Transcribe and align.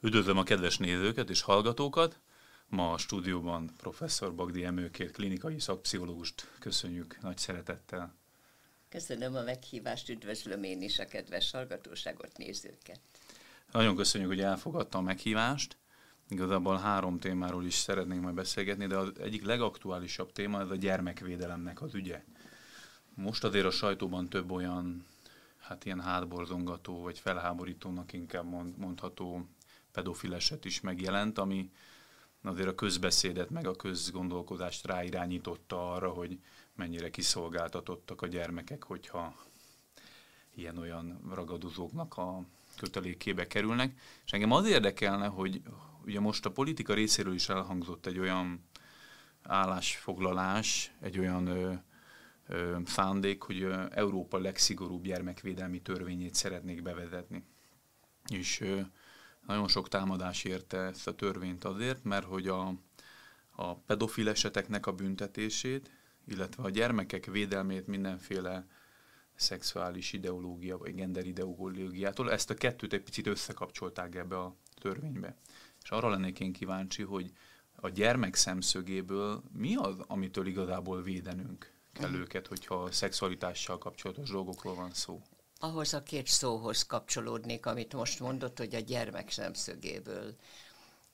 Üdvözlöm 0.00 0.38
a 0.38 0.42
kedves 0.42 0.78
nézőket 0.78 1.30
és 1.30 1.40
hallgatókat! 1.40 2.18
Ma 2.68 2.92
a 2.92 2.98
stúdióban 2.98 3.70
professzor 3.76 4.34
Bagdi 4.34 4.64
Emőkért 4.64 5.12
klinikai 5.12 5.60
szakpszichológust 5.60 6.50
köszönjük 6.58 7.18
nagy 7.20 7.38
szeretettel. 7.38 8.14
Köszönöm 8.88 9.34
a 9.34 9.42
meghívást, 9.42 10.08
üdvözlöm 10.08 10.62
én 10.62 10.82
is 10.82 10.98
a 10.98 11.04
kedves 11.04 11.50
hallgatóságot, 11.50 12.36
nézőket. 12.36 13.00
Nagyon 13.72 13.96
köszönjük, 13.96 14.30
hogy 14.30 14.40
elfogadta 14.40 14.98
a 14.98 15.00
meghívást. 15.00 15.76
Igazából 16.28 16.76
három 16.76 17.18
témáról 17.18 17.64
is 17.64 17.74
szeretnénk 17.74 18.22
majd 18.22 18.34
beszélgetni, 18.34 18.86
de 18.86 18.96
az 18.96 19.12
egyik 19.20 19.44
legaktuálisabb 19.44 20.32
téma 20.32 20.60
ez 20.60 20.70
a 20.70 20.76
gyermekvédelemnek 20.76 21.82
az 21.82 21.94
ügye. 21.94 22.24
Most 23.14 23.44
azért 23.44 23.66
a 23.66 23.70
sajtóban 23.70 24.28
több 24.28 24.50
olyan, 24.50 25.06
hát 25.58 25.84
ilyen 25.84 26.00
hátborzongató, 26.00 27.02
vagy 27.02 27.18
felháborítónak 27.18 28.12
inkább 28.12 28.50
mondható 28.76 29.48
pedofil 29.92 30.34
eset 30.34 30.64
is 30.64 30.80
megjelent, 30.80 31.38
ami 31.38 31.70
azért 32.42 32.68
a 32.68 32.74
közbeszédet, 32.74 33.50
meg 33.50 33.66
a 33.66 33.76
közgondolkodást 33.76 34.86
ráirányította 34.86 35.92
arra, 35.92 36.10
hogy 36.10 36.38
mennyire 36.74 37.10
kiszolgáltatottak 37.10 38.22
a 38.22 38.26
gyermekek, 38.26 38.84
hogyha 38.84 39.34
ilyen-olyan 40.54 41.20
ragadozóknak 41.34 42.16
a 42.16 42.42
kötelékébe 42.76 43.46
kerülnek. 43.46 44.00
És 44.24 44.32
engem 44.32 44.52
az 44.52 44.66
érdekelne, 44.66 45.26
hogy 45.26 45.62
ugye 46.04 46.20
most 46.20 46.46
a 46.46 46.50
politika 46.50 46.94
részéről 46.94 47.34
is 47.34 47.48
elhangzott 47.48 48.06
egy 48.06 48.18
olyan 48.18 48.64
állásfoglalás, 49.42 50.92
egy 51.00 51.18
olyan 51.18 51.46
ö, 51.46 51.72
ö, 52.46 52.76
szándék, 52.86 53.42
hogy 53.42 53.62
ö, 53.62 53.84
Európa 53.90 54.38
legszigorúbb 54.38 55.04
gyermekvédelmi 55.04 55.80
törvényét 55.80 56.34
szeretnék 56.34 56.82
bevezetni. 56.82 57.44
És 58.30 58.60
ö, 58.60 58.80
nagyon 59.48 59.68
sok 59.68 59.88
támadás 59.88 60.44
érte 60.44 60.78
ezt 60.78 61.06
a 61.06 61.14
törvényt 61.14 61.64
azért, 61.64 62.04
mert 62.04 62.24
hogy 62.24 62.48
a, 62.48 62.74
a 63.50 63.74
pedofil 63.74 64.28
eseteknek 64.28 64.86
a 64.86 64.92
büntetését, 64.92 65.90
illetve 66.26 66.62
a 66.62 66.70
gyermekek 66.70 67.24
védelmét 67.24 67.86
mindenféle 67.86 68.66
szexuális 69.34 70.12
ideológia 70.12 70.78
vagy 70.78 70.94
gender 70.94 71.26
ideológiától, 71.26 72.32
ezt 72.32 72.50
a 72.50 72.54
kettőt 72.54 72.92
egy 72.92 73.02
picit 73.02 73.26
összekapcsolták 73.26 74.14
ebbe 74.14 74.38
a 74.38 74.56
törvénybe. 74.80 75.36
És 75.82 75.90
arra 75.90 76.08
lennék 76.08 76.40
én 76.40 76.52
kíváncsi, 76.52 77.02
hogy 77.02 77.32
a 77.74 77.88
gyermek 77.88 78.34
szemszögéből 78.34 79.42
mi 79.52 79.76
az, 79.76 79.96
amitől 80.06 80.46
igazából 80.46 81.02
védenünk 81.02 81.72
kell 81.92 82.14
őket, 82.14 82.46
hogyha 82.46 82.74
a 82.74 82.92
szexualitással 82.92 83.78
kapcsolatos 83.78 84.30
dolgokról 84.30 84.74
van 84.74 84.90
szó? 84.90 85.22
Ahhoz 85.58 85.94
a 85.94 86.02
két 86.02 86.26
szóhoz 86.26 86.82
kapcsolódnék, 86.82 87.66
amit 87.66 87.94
most 87.94 88.20
mondott, 88.20 88.58
hogy 88.58 88.74
a 88.74 88.80
gyermek 88.80 89.30
szemszögéből. 89.30 90.34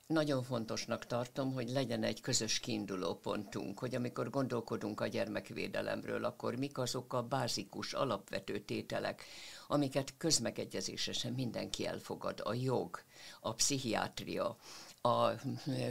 Nagyon 0.07 0.43
fontosnak 0.43 1.05
tartom, 1.05 1.53
hogy 1.53 1.69
legyen 1.69 2.03
egy 2.03 2.21
közös 2.21 2.59
kiinduló 2.59 3.15
pontunk, 3.15 3.79
hogy 3.79 3.95
amikor 3.95 4.29
gondolkodunk 4.29 5.01
a 5.01 5.07
gyermekvédelemről, 5.07 6.25
akkor 6.25 6.55
mik 6.55 6.77
azok 6.77 7.13
a 7.13 7.23
bázikus, 7.23 7.93
alapvető 7.93 8.59
tételek, 8.59 9.23
amiket 9.67 10.13
közmegegyezésesen 10.17 11.33
mindenki 11.33 11.85
elfogad. 11.85 12.41
A 12.43 12.53
jog, 12.53 12.99
a 13.39 13.53
pszichiátria, 13.53 14.57
a 15.01 15.29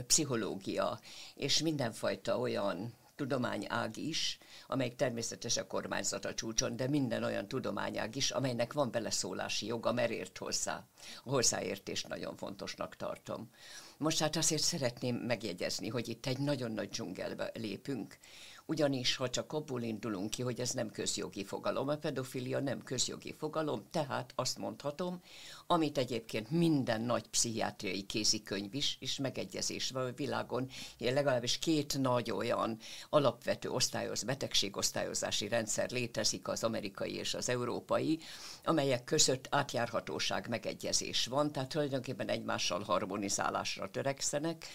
pszichológia, 0.07 0.99
és 1.33 1.61
mindenfajta 1.61 2.39
olyan 2.39 2.93
tudományág 3.15 3.97
is, 3.97 4.37
amelyik 4.67 4.95
természetesen 4.95 5.63
a 5.63 5.67
kormányzat 5.67 6.25
a 6.25 6.33
csúcson, 6.33 6.75
de 6.75 6.87
minden 6.87 7.23
olyan 7.23 7.47
tudományág 7.47 8.15
is, 8.15 8.31
amelynek 8.31 8.73
van 8.73 8.91
beleszólási 8.91 9.65
joga, 9.65 9.91
mert 9.91 10.11
ért 10.11 10.37
hozzá. 10.37 10.83
A 11.23 11.29
hozzáértést 11.29 12.07
nagyon 12.07 12.35
fontosnak 12.37 12.95
tartom. 12.95 13.49
Most 13.97 14.19
hát 14.19 14.35
azért 14.35 14.63
szeretném 14.63 15.15
megjegyezni, 15.15 15.87
hogy 15.87 16.07
itt 16.07 16.25
egy 16.25 16.39
nagyon 16.39 16.71
nagy 16.71 16.89
dzsungelbe 16.89 17.51
lépünk, 17.53 18.17
ugyanis 18.65 19.15
ha 19.15 19.29
csak 19.29 19.53
abból 19.53 19.81
indulunk 19.81 20.29
ki, 20.29 20.41
hogy 20.41 20.59
ez 20.59 20.71
nem 20.71 20.91
közjogi 20.91 21.43
fogalom, 21.43 21.87
a 21.87 21.95
pedofilia 21.97 22.59
nem 22.59 22.83
közjogi 22.83 23.33
fogalom, 23.37 23.83
tehát 23.91 24.31
azt 24.35 24.57
mondhatom, 24.57 25.21
amit 25.67 25.97
egyébként 25.97 26.51
minden 26.51 27.01
nagy 27.01 27.27
pszichiátriai 27.27 28.01
kézikönyv 28.01 28.73
is, 28.73 28.97
és 28.99 29.17
megegyezés 29.17 29.89
van 29.89 30.05
a 30.05 30.11
világon, 30.15 30.69
legalábbis 30.99 31.59
két 31.59 31.97
nagy 31.97 32.31
olyan 32.31 32.77
alapvető 33.09 33.69
osztályoz, 33.69 34.23
betegségosztályozási 34.23 35.47
rendszer 35.47 35.91
létezik, 35.91 36.47
az 36.47 36.63
amerikai 36.63 37.15
és 37.15 37.33
az 37.33 37.49
európai, 37.49 38.19
amelyek 38.63 39.03
között 39.03 39.47
átjárhatóság 39.49 40.47
megegyezés 40.49 41.25
van, 41.25 41.51
tehát 41.51 41.69
tulajdonképpen 41.69 42.29
egymással 42.29 42.83
harmonizálásra 42.83 43.89
törekszenek, 43.91 44.65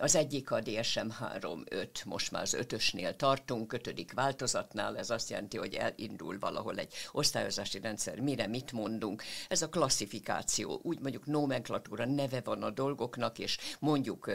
az 0.00 0.14
egyik 0.14 0.50
a 0.50 0.58
DSM-3 0.58 1.64
5, 1.68 2.04
most 2.04 2.30
már 2.30 2.42
az 2.42 2.54
ötösnél 2.54 3.16
tartunk, 3.16 3.72
ötödik 3.72 4.12
változatnál, 4.12 4.98
ez 4.98 5.10
azt 5.10 5.30
jelenti, 5.30 5.56
hogy 5.56 5.74
elindul 5.74 6.38
valahol 6.38 6.78
egy 6.78 6.92
osztályozási 7.12 7.80
rendszer, 7.80 8.20
mire 8.20 8.46
mit 8.46 8.72
mondunk. 8.72 9.22
Ez 9.48 9.62
a 9.62 9.68
klasszifikáció, 9.68 10.80
úgy 10.82 11.00
mondjuk 11.00 11.26
nomenklatúra 11.26 12.06
neve 12.06 12.40
van 12.44 12.62
a 12.62 12.70
dolgoknak, 12.70 13.38
és 13.38 13.58
mondjuk 13.78 14.30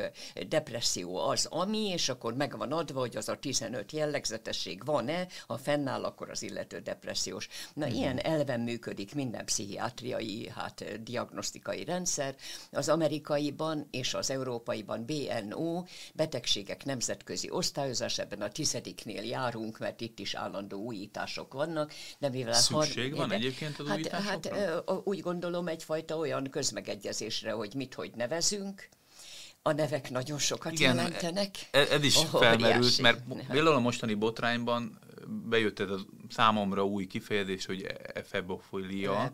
depresszió 0.47 1.17
az 1.17 1.45
ami, 1.45 1.87
és 1.87 2.09
akkor 2.09 2.33
meg 2.33 2.57
van 2.57 2.71
adva, 2.71 2.99
hogy 2.99 3.15
az 3.15 3.29
a 3.29 3.39
15 3.39 3.91
jellegzetesség 3.91 4.85
van-e, 4.85 5.27
ha 5.47 5.57
fennáll, 5.57 6.03
akkor 6.03 6.29
az 6.29 6.41
illető 6.41 6.79
depressziós. 6.79 7.47
Na, 7.73 7.85
mm-hmm. 7.85 7.95
ilyen 7.95 8.17
elven 8.17 8.59
működik 8.59 9.15
minden 9.15 9.45
pszichiátriai, 9.45 10.51
hát 10.55 11.03
diagnosztikai 11.03 11.83
rendszer. 11.83 12.35
Az 12.71 12.89
amerikaiban 12.89 13.87
és 13.91 14.13
az 14.13 14.29
európaiban 14.29 15.05
BN 15.05 15.53
WHO 15.55 15.83
betegségek 16.13 16.85
nemzetközi 16.85 17.49
osztályozás, 17.49 18.17
ebben 18.17 18.41
a 18.41 18.49
tizediknél 18.49 19.23
járunk, 19.23 19.77
mert 19.77 20.01
itt 20.01 20.19
is 20.19 20.33
állandó 20.33 20.77
újítások 20.81 21.53
vannak. 21.53 21.93
Mivel 22.19 22.53
Szükség 22.53 23.09
har- 23.09 23.17
van 23.17 23.27
de, 23.27 23.35
egyébként 23.35 23.79
az 23.79 23.87
hát, 23.87 24.07
hát 24.07 24.51
úgy 25.03 25.19
gondolom 25.19 25.67
egyfajta 25.67 26.17
olyan 26.17 26.49
közmegegyezésre, 26.49 27.51
hogy 27.51 27.73
mit 27.73 27.93
hogy 27.93 28.11
nevezünk, 28.15 28.89
a 29.67 29.71
nevek 29.71 30.09
nagyon 30.09 30.37
sokat 30.37 30.71
Igen, 30.71 30.95
jelentenek. 30.95 31.55
Ez, 31.71 31.89
ez 31.89 32.03
is 32.03 32.15
oh, 32.17 32.39
felmerült, 32.39 32.97
mert 33.01 33.23
például 33.47 33.75
a 33.75 33.79
mostani 33.79 34.13
botrányban 34.13 34.99
bejött 35.27 35.79
ez 35.79 35.89
a 35.89 35.99
számomra 36.29 36.85
új 36.85 37.05
kifejezés, 37.05 37.65
hogy 37.65 37.83
efebofilia, 38.13 39.31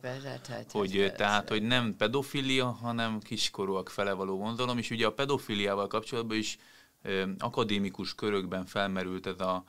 hogy, 0.71 1.13
tehát, 1.15 1.49
hogy 1.49 1.61
nem 1.63 1.95
pedofilia, 1.97 2.65
hanem 2.65 3.19
kiskorúak 3.19 3.89
fele 3.89 4.13
való 4.13 4.37
vonzalom, 4.37 4.77
és 4.77 4.89
ugye 4.89 5.05
a 5.05 5.11
pedofiliával 5.11 5.87
kapcsolatban 5.87 6.37
is 6.37 6.57
akadémikus 7.37 8.15
körökben 8.15 8.65
felmerült 8.65 9.27
ez 9.27 9.39
a 9.39 9.63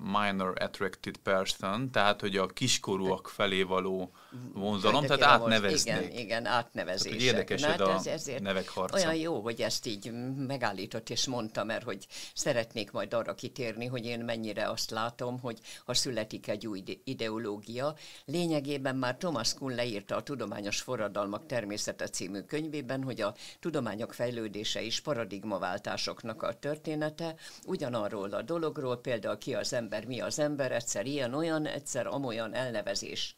minor 0.00 0.62
attracted 0.62 1.16
person, 1.16 1.90
tehát 1.90 2.20
hogy 2.20 2.36
a 2.36 2.46
kiskorúak 2.46 3.28
felé 3.28 3.62
való 3.62 4.12
vonzalom, 4.54 5.06
tehát 5.06 5.22
átneveznék. 5.22 5.96
Igen, 5.96 6.18
igen, 6.18 6.46
átnevezések. 6.46 7.18
Tehát, 7.18 7.32
érdekes 7.34 7.60
Na, 7.60 7.68
ez 7.68 7.78
hát 7.78 8.06
a 8.06 8.10
ezért 8.10 8.42
nevek 8.42 8.68
harca. 8.68 8.96
Olyan 8.96 9.14
jó, 9.14 9.40
hogy 9.40 9.60
ezt 9.60 9.86
így 9.86 10.12
megállított 10.46 11.10
és 11.10 11.26
mondta, 11.26 11.64
mert 11.64 11.82
hogy 11.82 12.06
szeretnék 12.34 12.90
majd 12.90 13.14
arra 13.14 13.34
kitérni, 13.34 13.86
hogy 13.86 14.04
én 14.04 14.20
mennyire 14.20 14.68
azt 14.68 14.90
látom, 14.90 15.40
hogy 15.40 15.58
ha 15.84 15.94
születik 15.94 16.48
egy 16.48 16.66
új 16.66 16.82
ideológia, 17.04 17.94
lényegében 18.24 18.96
már 18.96 19.16
Thomas 19.16 19.54
Kuhn 19.54 19.74
leírta 19.74 20.16
a 20.16 20.22
Tudományos 20.22 20.80
Forradalmak 20.80 21.46
természete 21.46 22.08
című 22.08 22.40
könyvében, 22.40 23.02
hogy 23.02 23.20
a 23.20 23.34
tudományok 23.60 24.12
fejlődése 24.12 24.82
is 24.82 25.00
paradigmaváltásoknak 25.00 26.42
a 26.42 26.52
története, 26.52 27.34
ugyanarról 27.66 28.32
a 28.32 28.42
dologról, 28.42 28.96
például 28.96 29.38
ki 29.38 29.54
az 29.54 29.72
ember, 29.72 30.04
mi 30.04 30.20
az 30.20 30.38
ember, 30.38 30.72
egyszer 30.72 31.06
ilyen-olyan, 31.06 31.66
egyszer 31.66 32.06
amolyan 32.06 32.54
elnevezés, 32.54 33.34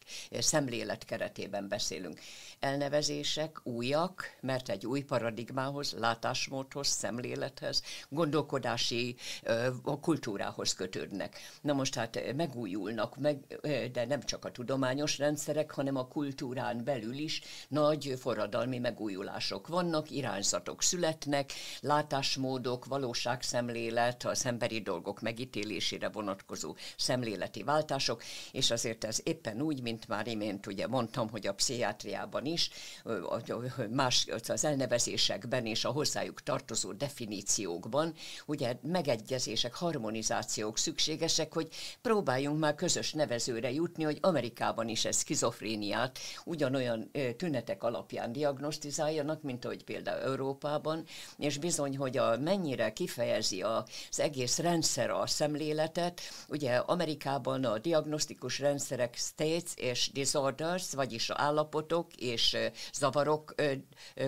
szemlélet 0.80 1.04
keretében 1.04 1.68
beszélünk. 1.68 2.20
Elnevezések 2.60 3.60
újak, 3.62 4.24
mert 4.40 4.68
egy 4.68 4.86
új 4.86 5.02
paradigmához, 5.02 5.94
látásmódhoz, 5.98 6.86
szemlélethez, 6.86 7.82
gondolkodási 8.08 9.16
a 9.82 10.00
kultúrához 10.00 10.74
kötődnek. 10.74 11.38
Na 11.60 11.72
most 11.72 11.94
hát 11.94 12.34
megújulnak, 12.36 13.16
meg, 13.16 13.60
de 13.92 14.06
nem 14.06 14.22
csak 14.22 14.44
a 14.44 14.50
tudományos 14.50 15.18
rendszerek, 15.18 15.70
hanem 15.70 15.96
a 15.96 16.08
kultúrán 16.08 16.84
belül 16.84 17.14
is 17.14 17.42
nagy 17.68 18.14
forradalmi 18.18 18.78
megújulások 18.78 19.68
vannak, 19.68 20.10
irányzatok 20.10 20.82
születnek, 20.82 21.52
látásmódok, 21.80 22.84
valóságszemlélet, 22.84 24.24
az 24.24 24.46
emberi 24.46 24.80
dolgok 24.80 25.20
megítélésére 25.20 26.08
vonatkozó 26.08 26.76
szemléleti 26.96 27.62
váltások, 27.62 28.22
és 28.52 28.70
azért 28.70 29.04
ez 29.04 29.20
éppen 29.24 29.60
úgy, 29.60 29.82
mint 29.82 30.08
már 30.08 30.26
imént 30.26 30.66
ugye 30.66 30.86
mondtam, 30.86 31.28
hogy 31.28 31.46
a 31.46 31.54
pszichiátriában 31.54 32.48
is, 32.50 32.70
más 33.90 34.26
az 34.48 34.64
elnevezésekben 34.64 35.66
és 35.66 35.84
a 35.84 35.90
hozzájuk 35.90 36.42
tartozó 36.42 36.92
definíciókban, 36.92 38.14
ugye 38.46 38.76
megegyezések, 38.82 39.74
harmonizációk 39.74 40.78
szükségesek, 40.78 41.52
hogy 41.52 41.68
próbáljunk 42.00 42.58
már 42.58 42.74
közös 42.74 43.12
nevezőre 43.12 43.70
jutni, 43.72 44.04
hogy 44.04 44.18
Amerikában 44.20 44.88
is 44.88 45.04
ez 45.04 45.18
skizofréniát 45.18 46.18
ugyanolyan 46.44 47.10
tünetek 47.36 47.82
alapján 47.82 48.32
diagnosztizáljanak, 48.32 49.42
mint 49.42 49.64
ahogy 49.64 49.84
például 49.84 50.20
Európában, 50.20 51.04
és 51.38 51.58
bizony, 51.58 51.96
hogy 51.96 52.16
a 52.16 52.38
mennyire 52.38 52.92
kifejezi 52.92 53.62
az 53.62 54.20
egész 54.20 54.58
rendszer 54.58 55.10
a 55.10 55.26
szemléletet, 55.26 56.20
ugye 56.48 56.76
Amerikában 56.76 57.64
a 57.64 57.78
diagnosztikus 57.78 58.58
rendszerek 58.58 59.14
states 59.16 59.72
és 59.76 60.10
disorders, 60.12 60.92
vagyis 60.92 61.30
állapotok 61.30 62.14
és 62.16 62.39
zavarok 62.92 63.54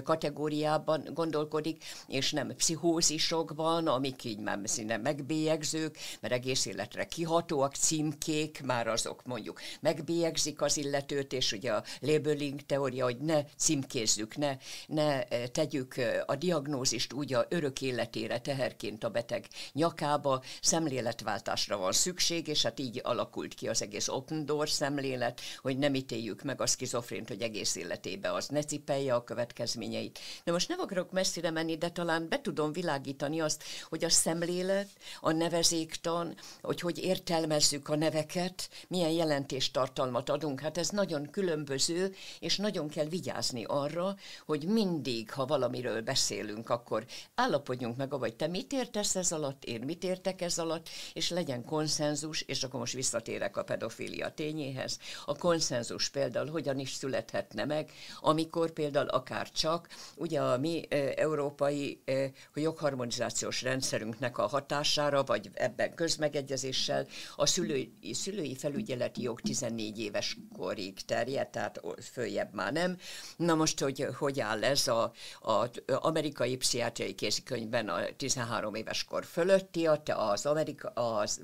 kategóriában 0.02 1.08
gondolkodik, 1.14 1.84
és 2.06 2.32
nem 2.32 2.54
pszichózisokban, 2.56 3.86
amik 3.86 4.24
így 4.24 4.38
már 4.38 4.60
szinte 4.64 4.96
megbélyegzők, 4.96 5.98
mert 6.20 6.34
egész 6.34 6.66
életre 6.66 7.04
kihatóak, 7.04 7.74
címkék, 7.74 8.62
már 8.64 8.86
azok 8.88 9.24
mondjuk 9.24 9.60
megbélyegzik 9.80 10.60
az 10.62 10.76
illetőt, 10.76 11.32
és 11.32 11.52
ugye 11.52 11.72
a 11.72 11.84
labeling 12.00 12.60
teória, 12.60 13.04
hogy 13.04 13.18
ne 13.18 13.44
címkézzük, 13.56 14.36
ne, 14.36 14.56
ne 14.86 15.22
tegyük 15.46 15.94
a 16.26 16.36
diagnózist 16.36 17.12
úgy 17.12 17.34
a 17.34 17.46
örök 17.48 17.80
életére 17.80 18.40
teherként 18.40 19.04
a 19.04 19.10
beteg 19.10 19.46
nyakába, 19.72 20.42
szemléletváltásra 20.60 21.76
van 21.76 21.92
szükség, 21.92 22.48
és 22.48 22.62
hát 22.62 22.80
így 22.80 23.00
alakult 23.04 23.54
ki 23.54 23.68
az 23.68 23.82
egész 23.82 24.08
open 24.08 24.46
door 24.46 24.68
szemlélet, 24.68 25.40
hogy 25.58 25.78
nem 25.78 25.94
ítéljük 25.94 26.42
meg 26.42 26.60
a 26.60 26.66
skizofrént, 26.66 27.28
hogy 27.28 27.42
egész 27.42 27.76
életébe 28.06 28.32
az 28.32 28.48
ne 28.48 28.62
cipelje 28.62 29.14
a 29.14 29.24
következményeit. 29.24 30.18
De 30.44 30.52
most 30.52 30.68
nem 30.68 30.80
akarok 30.80 31.12
messzire 31.12 31.50
menni, 31.50 31.76
de 31.76 31.88
talán 31.88 32.28
be 32.28 32.40
tudom 32.40 32.72
világítani 32.72 33.40
azt, 33.40 33.64
hogy 33.88 34.04
a 34.04 34.10
szemlélet, 34.10 34.88
a 35.20 35.32
nevezéktan, 35.32 36.34
hogy 36.62 36.80
hogy 36.80 36.98
értelmezzük 36.98 37.88
a 37.88 37.96
neveket, 37.96 38.68
milyen 38.88 39.10
jelentéstartalmat 39.10 40.28
adunk. 40.28 40.60
Hát 40.60 40.78
ez 40.78 40.88
nagyon 40.88 41.30
különböző, 41.30 42.14
és 42.40 42.56
nagyon 42.56 42.88
kell 42.88 43.06
vigyázni 43.06 43.64
arra, 43.64 44.16
hogy 44.46 44.64
mindig, 44.64 45.32
ha 45.32 45.46
valamiről 45.46 46.00
beszélünk, 46.02 46.70
akkor 46.70 47.04
állapodjunk 47.34 47.96
meg, 47.96 48.18
vagy 48.18 48.34
te 48.34 48.46
mit 48.46 48.72
értesz 48.72 49.16
ez 49.16 49.32
alatt, 49.32 49.64
én 49.64 49.80
mit 49.80 50.04
értek 50.04 50.40
ez 50.40 50.58
alatt, 50.58 50.88
és 51.12 51.30
legyen 51.30 51.64
konszenzus, 51.64 52.40
és 52.40 52.62
akkor 52.62 52.80
most 52.80 52.94
visszatérek 52.94 53.56
a 53.56 53.64
pedofília 53.64 54.30
tényéhez. 54.30 54.98
A 55.24 55.36
konszenzus 55.36 56.08
például 56.08 56.50
hogyan 56.50 56.78
is 56.78 56.92
születhetne 56.92 57.64
meg, 57.64 57.91
amikor 58.20 58.70
például 58.70 59.08
akár 59.08 59.50
csak, 59.50 59.88
ugye 60.16 60.40
a 60.40 60.58
mi 60.58 60.86
e, 60.88 61.12
európai 61.16 62.02
e, 62.04 62.30
jogharmonizációs 62.54 63.62
rendszerünknek 63.62 64.38
a 64.38 64.46
hatására, 64.46 65.24
vagy 65.24 65.50
ebben 65.54 65.94
közmegegyezéssel 65.94 67.06
a 67.36 67.46
szülői, 67.46 67.92
szülői 68.12 68.56
felügyeleti 68.56 69.22
jog 69.22 69.40
14 69.40 69.98
éves 69.98 70.36
korig 70.56 71.00
terjed, 71.00 71.48
tehát 71.48 71.80
följebb 72.12 72.54
már 72.54 72.72
nem. 72.72 72.96
Na 73.36 73.54
most, 73.54 73.80
hogy 73.80 74.06
hogy 74.18 74.40
áll 74.40 74.64
ez 74.64 74.88
a, 74.88 75.12
a 75.40 75.68
amerikai 75.86 76.56
pszichiátriai 76.56 77.14
kézikönyvben 77.14 77.88
a 77.88 78.00
13 78.16 78.74
éves 78.74 79.04
kor 79.04 79.24
fölötti, 79.24 79.88
az, 80.06 80.46
Amerika, 80.46 80.88
az 80.88 81.40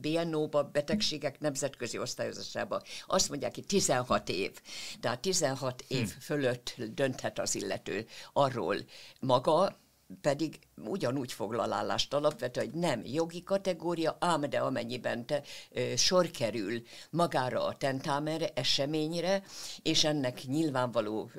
BNO-ba, 0.00 0.62
betegségek 0.62 1.40
nemzetközi 1.40 1.98
osztályozásába, 1.98 2.82
azt 3.06 3.28
mondják, 3.28 3.54
hogy 3.54 3.66
16 3.66 4.28
év. 4.28 4.60
Tehát 5.00 5.20
16 5.20 5.84
év 5.92 6.12
hm. 6.12 6.18
fölött 6.20 6.74
dönthet 6.94 7.38
az 7.38 7.54
illető 7.54 8.06
arról 8.32 8.76
maga, 9.20 9.80
pedig 10.20 10.58
ugyanúgy 10.76 11.32
foglal 11.32 11.72
állást 11.72 12.14
alapvetően, 12.14 12.70
hogy 12.70 12.80
nem 12.80 13.02
jogi 13.04 13.42
kategória, 13.42 14.16
ám 14.20 14.40
de 14.40 14.58
amennyiben 14.58 15.26
te, 15.26 15.42
ö, 15.70 15.96
sor 15.96 16.30
kerül 16.30 16.82
magára 17.10 17.64
a 17.64 17.76
tentámerre, 17.76 18.48
eseményre, 18.54 19.42
és 19.82 20.04
ennek 20.04 20.42
nyilvánvaló 20.44 21.30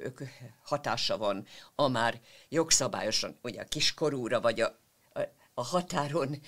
hatása 0.63 1.17
van 1.17 1.45
a 1.75 1.87
már 1.87 2.21
jogszabályosan, 2.49 3.39
ugye 3.41 3.61
a 3.61 3.65
kiskorúra, 3.65 4.41
vagy 4.41 4.61
a 4.61 4.82
a 5.53 5.63
határon, 5.63 6.39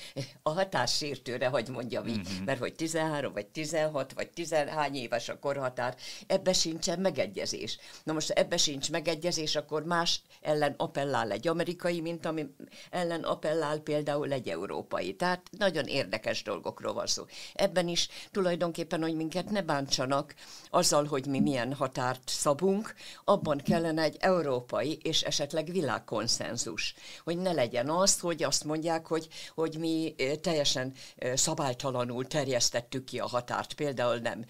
a 0.43 0.49
határsértőre, 0.49 1.47
hogy 1.47 1.69
mondjam 1.69 2.07
így, 2.07 2.17
uh-huh. 2.17 2.45
mert 2.45 2.59
hogy 2.59 2.73
13, 2.75 3.33
vagy 3.33 3.47
16, 3.47 4.13
vagy 4.13 4.29
10 4.29 4.55
éves 4.93 5.29
a 5.29 5.39
korhatár, 5.39 5.95
ebbe 6.27 6.53
sincsen 6.53 6.99
megegyezés. 6.99 7.77
Na 8.03 8.13
most 8.13 8.29
ebbe 8.29 8.57
sincs 8.57 8.91
megegyezés, 8.91 9.55
akkor 9.55 9.83
más 9.83 10.21
ellen 10.41 10.73
appellál 10.77 11.31
egy 11.31 11.47
amerikai, 11.47 12.01
mint 12.01 12.25
ami 12.25 12.45
ellen 12.89 13.23
appellál 13.23 13.79
például 13.79 14.31
egy 14.31 14.49
európai. 14.49 15.15
Tehát 15.15 15.47
nagyon 15.57 15.85
érdekes 15.85 16.43
dolgokról 16.43 16.93
van 16.93 17.07
szó. 17.07 17.23
Ebben 17.53 17.87
is 17.87 18.07
tulajdonképpen, 18.31 19.01
hogy 19.01 19.15
minket 19.15 19.49
ne 19.49 19.61
bántsanak 19.61 20.35
azzal, 20.69 21.05
hogy 21.05 21.25
mi 21.25 21.39
milyen 21.39 21.73
határt 21.73 22.29
szabunk, 22.29 22.93
abban 23.23 23.57
kellene 23.57 24.01
egy 24.01 24.17
európai 24.19 24.97
és 25.01 25.21
esetleg 25.21 25.71
világkonszenzus, 25.71 26.95
hogy 27.23 27.37
ne 27.37 27.51
legyen 27.51 27.89
az, 27.89 28.19
hogy 28.19 28.43
azt 28.43 28.63
mondják, 28.63 28.94
mondják, 28.95 29.07
hogy, 29.07 29.27
hogy 29.55 29.79
mi 29.79 30.15
teljesen 30.41 30.93
szabálytalanul 31.33 32.27
terjesztettük 32.27 33.03
ki 33.03 33.19
a 33.19 33.27
határt, 33.27 33.73
például 33.73 34.17
nem, 34.17 34.45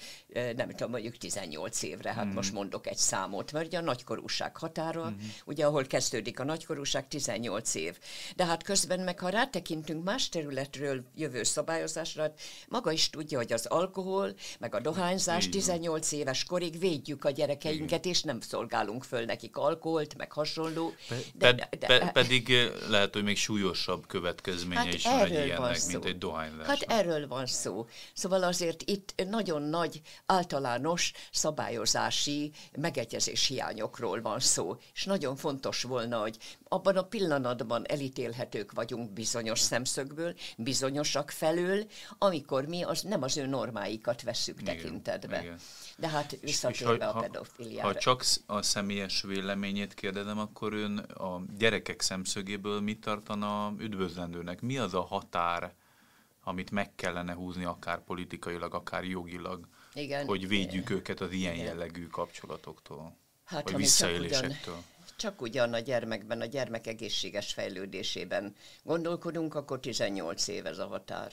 nem 0.55 0.69
tudom, 0.69 0.91
mondjuk 0.91 1.17
18 1.17 1.83
évre, 1.83 2.13
hát 2.13 2.25
mm. 2.25 2.33
most 2.33 2.53
mondok 2.53 2.87
egy 2.87 2.97
számot, 2.97 3.51
mert 3.51 3.65
ugye 3.65 3.77
a 3.77 3.81
nagykorúság 3.81 4.57
határa, 4.57 5.09
mm. 5.09 5.13
ugye 5.45 5.65
ahol 5.65 5.85
kezdődik 5.85 6.39
a 6.39 6.43
nagykorúság, 6.43 7.07
18 7.07 7.75
év. 7.75 7.97
De 8.35 8.45
hát 8.45 8.63
közben 8.63 8.99
meg, 8.99 9.19
ha 9.19 9.29
rátekintünk 9.29 10.03
más 10.03 10.29
területről 10.29 11.03
jövő 11.15 11.43
szabályozásra, 11.43 12.21
hát 12.21 12.39
maga 12.69 12.91
is 12.91 13.09
tudja, 13.09 13.37
hogy 13.37 13.53
az 13.53 13.65
alkohol, 13.65 14.33
meg 14.59 14.75
a 14.75 14.79
dohányzás 14.79 15.49
18 15.49 16.11
éves 16.11 16.43
korig 16.43 16.79
védjük 16.79 17.25
a 17.25 17.29
gyerekeinket, 17.29 18.05
és 18.05 18.21
nem 18.21 18.39
szolgálunk 18.39 19.03
föl 19.03 19.25
nekik 19.25 19.57
alkoholt, 19.57 20.17
meg 20.17 20.31
hasonló. 20.31 20.93
De, 21.33 21.53
de, 21.53 21.69
de, 21.79 21.87
de, 21.87 22.11
pedig 22.11 22.53
lehet, 22.89 23.13
hogy 23.13 23.23
még 23.23 23.37
súlyosabb 23.37 24.07
követ 24.07 24.34
következménye 24.41 24.79
hát 24.79 24.93
is 24.93 25.03
van 25.03 25.21
egy 25.21 25.31
ilyennek, 25.31 25.75
szó. 25.75 25.91
mint 25.91 26.05
egy 26.05 26.17
dohányzás. 26.17 26.67
Hát 26.67 26.81
erről 26.81 27.27
van 27.27 27.45
szó. 27.45 27.85
Szóval 28.13 28.43
azért 28.43 28.81
itt 28.81 29.13
nagyon 29.29 29.61
nagy 29.61 30.01
általános 30.25 31.11
szabályozási 31.31 32.51
megegyezés 32.77 33.47
hiányokról 33.47 34.21
van 34.21 34.39
szó, 34.39 34.77
és 34.93 35.03
nagyon 35.03 35.35
fontos 35.35 35.83
volna, 35.83 36.19
hogy 36.19 36.37
abban 36.63 36.97
a 36.97 37.03
pillanatban 37.03 37.83
elítélhetők 37.87 38.71
vagyunk 38.71 39.13
bizonyos 39.13 39.59
szemszögből, 39.59 40.33
bizonyosak 40.57 41.29
felől, 41.29 41.85
amikor 42.17 42.65
mi 42.65 42.83
az 42.83 43.01
nem 43.01 43.21
az 43.21 43.37
ő 43.37 43.45
normáikat 43.45 44.21
veszük 44.21 44.61
igen, 44.61 44.75
tekintetbe. 44.75 45.41
Igen. 45.41 45.57
De 45.97 46.07
hát 46.07 46.37
visszatérve 46.41 47.05
a 47.05 47.19
pedofiliára. 47.19 47.87
Ha 47.87 47.95
csak 47.95 48.23
a 48.45 48.61
személyes 48.61 49.21
véleményét 49.21 49.93
kérdezem, 49.93 50.39
akkor 50.39 50.73
ön 50.73 50.97
a 50.97 51.41
gyerekek 51.57 52.01
szemszögéből 52.01 52.81
mit 52.81 52.99
tartana 52.99 53.73
üdvözlendőnek? 54.25 54.61
Mi 54.61 54.77
az 54.77 54.93
a 54.93 55.01
határ, 55.01 55.73
amit 56.43 56.71
meg 56.71 56.95
kellene 56.95 57.33
húzni 57.33 57.63
akár 57.63 58.03
politikailag, 58.03 58.73
akár 58.73 59.03
jogilag, 59.03 59.67
Igen. 59.93 60.25
hogy 60.25 60.47
védjük 60.47 60.83
Igen. 60.83 60.97
őket 60.97 61.19
az 61.21 61.31
ilyen 61.31 61.53
Igen. 61.53 61.65
jellegű 61.65 62.07
kapcsolatoktól, 62.07 63.17
hát, 63.43 63.63
vagy 63.63 63.75
visszaélésektől? 63.75 64.73
Ugyan 64.73 64.93
csak 65.17 65.41
ugyan 65.41 65.73
a 65.73 65.79
gyermekben, 65.79 66.41
a 66.41 66.45
gyermek 66.45 66.87
egészséges 66.87 67.53
fejlődésében 67.53 68.55
gondolkodunk, 68.83 69.55
akkor 69.55 69.79
18 69.79 70.47
év 70.47 70.65
ez 70.65 70.77
a 70.77 70.87
határ. 70.87 71.31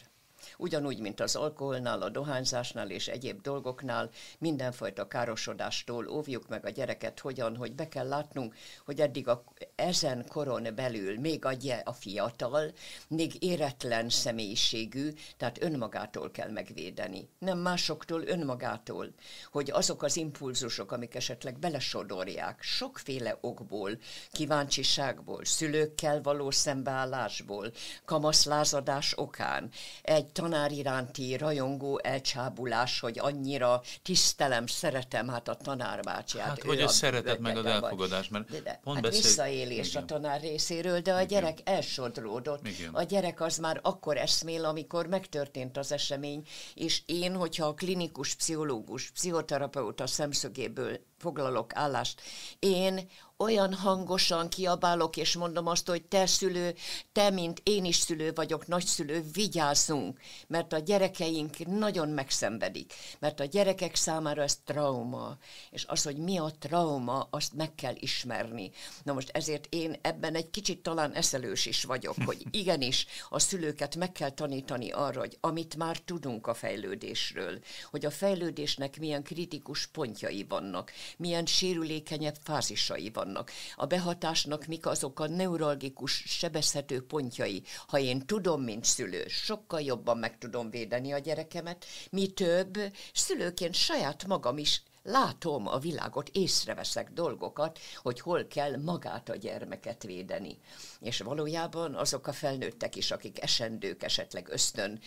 Ugyanúgy, 0.58 0.99
mint 0.99 1.20
az 1.20 1.37
alkoholnál, 1.37 2.02
a 2.02 2.08
dohányzásnál 2.08 2.90
és 2.90 3.08
egyéb 3.08 3.40
dolgoknál, 3.40 4.11
mindenfajta 4.38 5.08
károsodástól 5.08 6.08
óvjuk 6.08 6.49
meg 6.49 6.66
a 6.66 6.70
gyereket, 6.70 7.20
hogyan, 7.20 7.56
hogy 7.56 7.72
be 7.72 7.88
kell 7.88 8.08
látnunk, 8.08 8.54
hogy 8.84 9.00
eddig 9.00 9.28
a, 9.28 9.44
ezen 9.75 10.25
koron 10.28 10.68
belül 10.75 11.20
még 11.20 11.44
a, 11.44 11.52
a 11.84 11.92
fiatal, 11.92 12.72
még 13.08 13.42
éretlen 13.42 14.08
személyiségű, 14.08 15.11
tehát 15.37 15.62
önmagától 15.62 16.30
kell 16.30 16.50
megvédeni. 16.50 17.28
Nem 17.38 17.58
másoktól, 17.58 18.22
önmagától. 18.26 19.12
Hogy 19.50 19.70
azok 19.70 20.02
az 20.02 20.16
impulzusok, 20.16 20.92
amik 20.92 21.14
esetleg 21.14 21.58
belesodorják, 21.58 22.62
sokféle 22.62 23.38
okból, 23.40 23.99
kíváncsiságból, 24.30 25.44
szülőkkel 25.44 26.22
való 26.22 26.50
szembeállásból, 26.50 27.72
kamaszlázadás 28.04 29.18
okán, 29.18 29.70
egy 30.02 30.31
tanár 30.32 30.72
iránti 30.72 31.36
rajongó 31.36 32.00
elcsábulás, 32.02 33.00
hogy 33.00 33.18
annyira 33.18 33.82
tisztelem, 34.02 34.66
szeretem 34.66 35.28
hát 35.28 35.48
a 35.48 35.54
tanárbácsiát. 35.54 36.46
Hát, 36.46 36.62
hogy 36.62 36.80
a 36.80 36.88
szeretet 36.88 37.38
meg 37.38 37.56
az 37.56 37.64
elfogadás, 37.64 38.28
mert 38.28 38.50
de, 38.50 38.60
de, 38.60 38.80
pont 38.82 38.96
hát 38.96 39.04
beszél... 39.04 39.22
visszaélés 39.22 39.88
Igen. 39.88 40.02
a 40.02 40.06
tanár 40.06 40.40
részéről, 40.40 41.00
de 41.00 41.12
a 41.12 41.20
Igen. 41.20 41.26
gyerek 41.26 41.58
elsodródott. 41.64 42.66
Igen. 42.66 42.94
A 42.94 43.02
gyerek 43.02 43.40
az 43.40 43.58
már 43.58 43.80
akkor 43.82 44.16
eszmél, 44.16 44.64
amikor 44.64 45.06
megtörtént 45.06 45.76
az 45.76 45.92
esemény, 45.92 46.46
és 46.74 47.02
én, 47.06 47.34
hogyha 47.34 47.66
a 47.66 47.74
klinikus 47.74 48.34
pszichológus, 48.34 49.10
pszichoterapeuta 49.10 50.06
szemszögéből 50.06 51.00
foglalok 51.23 51.76
állást, 51.76 52.21
én 52.59 53.09
olyan 53.43 53.75
hangosan 53.75 54.49
kiabálok, 54.49 55.17
és 55.17 55.37
mondom 55.37 55.67
azt, 55.67 55.88
hogy 55.88 56.02
te 56.02 56.26
szülő, 56.26 56.75
te, 57.12 57.31
mint 57.31 57.61
én 57.62 57.85
is 57.85 57.97
szülő 57.97 58.33
vagyok, 58.35 58.67
nagyszülő, 58.67 59.25
vigyázzunk, 59.33 60.21
mert 60.47 60.73
a 60.73 60.79
gyerekeink 60.79 61.67
nagyon 61.67 62.09
megszenvedik, 62.09 62.93
mert 63.19 63.41
a 63.41 63.45
gyerekek 63.45 63.95
számára 63.95 64.43
ez 64.43 64.59
trauma, 64.64 65.37
és 65.71 65.85
az, 65.85 66.02
hogy 66.02 66.17
mi 66.17 66.38
a 66.38 66.52
trauma, 66.59 67.29
azt 67.31 67.55
meg 67.55 67.75
kell 67.75 67.95
ismerni. 67.99 68.71
Na 69.02 69.12
most 69.12 69.31
ezért 69.33 69.67
én 69.71 69.97
ebben 70.00 70.35
egy 70.35 70.50
kicsit 70.50 70.83
talán 70.83 71.12
eszelős 71.12 71.67
is 71.67 71.85
vagyok, 71.85 72.17
hogy 72.25 72.47
igenis 72.61 73.07
a 73.29 73.38
szülőket 73.38 73.97
meg 73.97 74.12
kell 74.12 74.31
tanítani 74.31 74.91
arra, 74.91 75.21
hogy 75.21 75.38
amit 75.41 75.76
már 75.76 75.99
tudunk 75.99 76.47
a 76.47 76.55
fejlődésről, 76.55 77.59
hogy 77.91 78.05
a 78.05 78.11
fejlődésnek 78.11 78.99
milyen 78.99 79.23
kritikus 79.23 79.87
pontjai 79.87 80.47
vannak, 80.49 80.93
milyen 81.16 81.47
sérülékenyebb 81.47 82.37
fázisai 82.42 83.11
vannak. 83.11 83.50
A 83.76 83.87
behatásnak 83.87 84.66
mik 84.66 84.87
azok 84.87 85.21
a 85.21 85.28
neuralgikus, 85.28 86.23
sebezhető 86.26 87.07
pontjai. 87.07 87.62
Ha 87.87 87.99
én 87.99 88.26
tudom, 88.26 88.62
mint 88.62 88.85
szülő, 88.85 89.25
sokkal 89.28 89.81
jobban 89.81 90.19
meg 90.19 90.38
tudom 90.38 90.71
védeni 90.71 91.12
a 91.12 91.19
gyerekemet, 91.19 91.85
mi 92.11 92.26
több, 92.26 92.78
szülőként 93.12 93.75
saját 93.75 94.26
magam 94.26 94.59
is 94.59 94.83
látom 95.02 95.66
a 95.66 95.78
világot, 95.78 96.28
észreveszek 96.28 97.11
dolgokat, 97.12 97.78
hogy 97.97 98.21
hol 98.21 98.47
kell 98.47 98.76
magát 98.76 99.28
a 99.28 99.37
gyermeket 99.37 100.02
védeni. 100.02 100.59
És 101.00 101.21
valójában 101.21 101.94
azok 101.94 102.26
a 102.26 102.32
felnőttek 102.32 102.97
is, 102.97 103.11
akik 103.11 103.42
esendők 103.42 104.02
esetleg 104.02 104.49
ösztön 104.50 105.00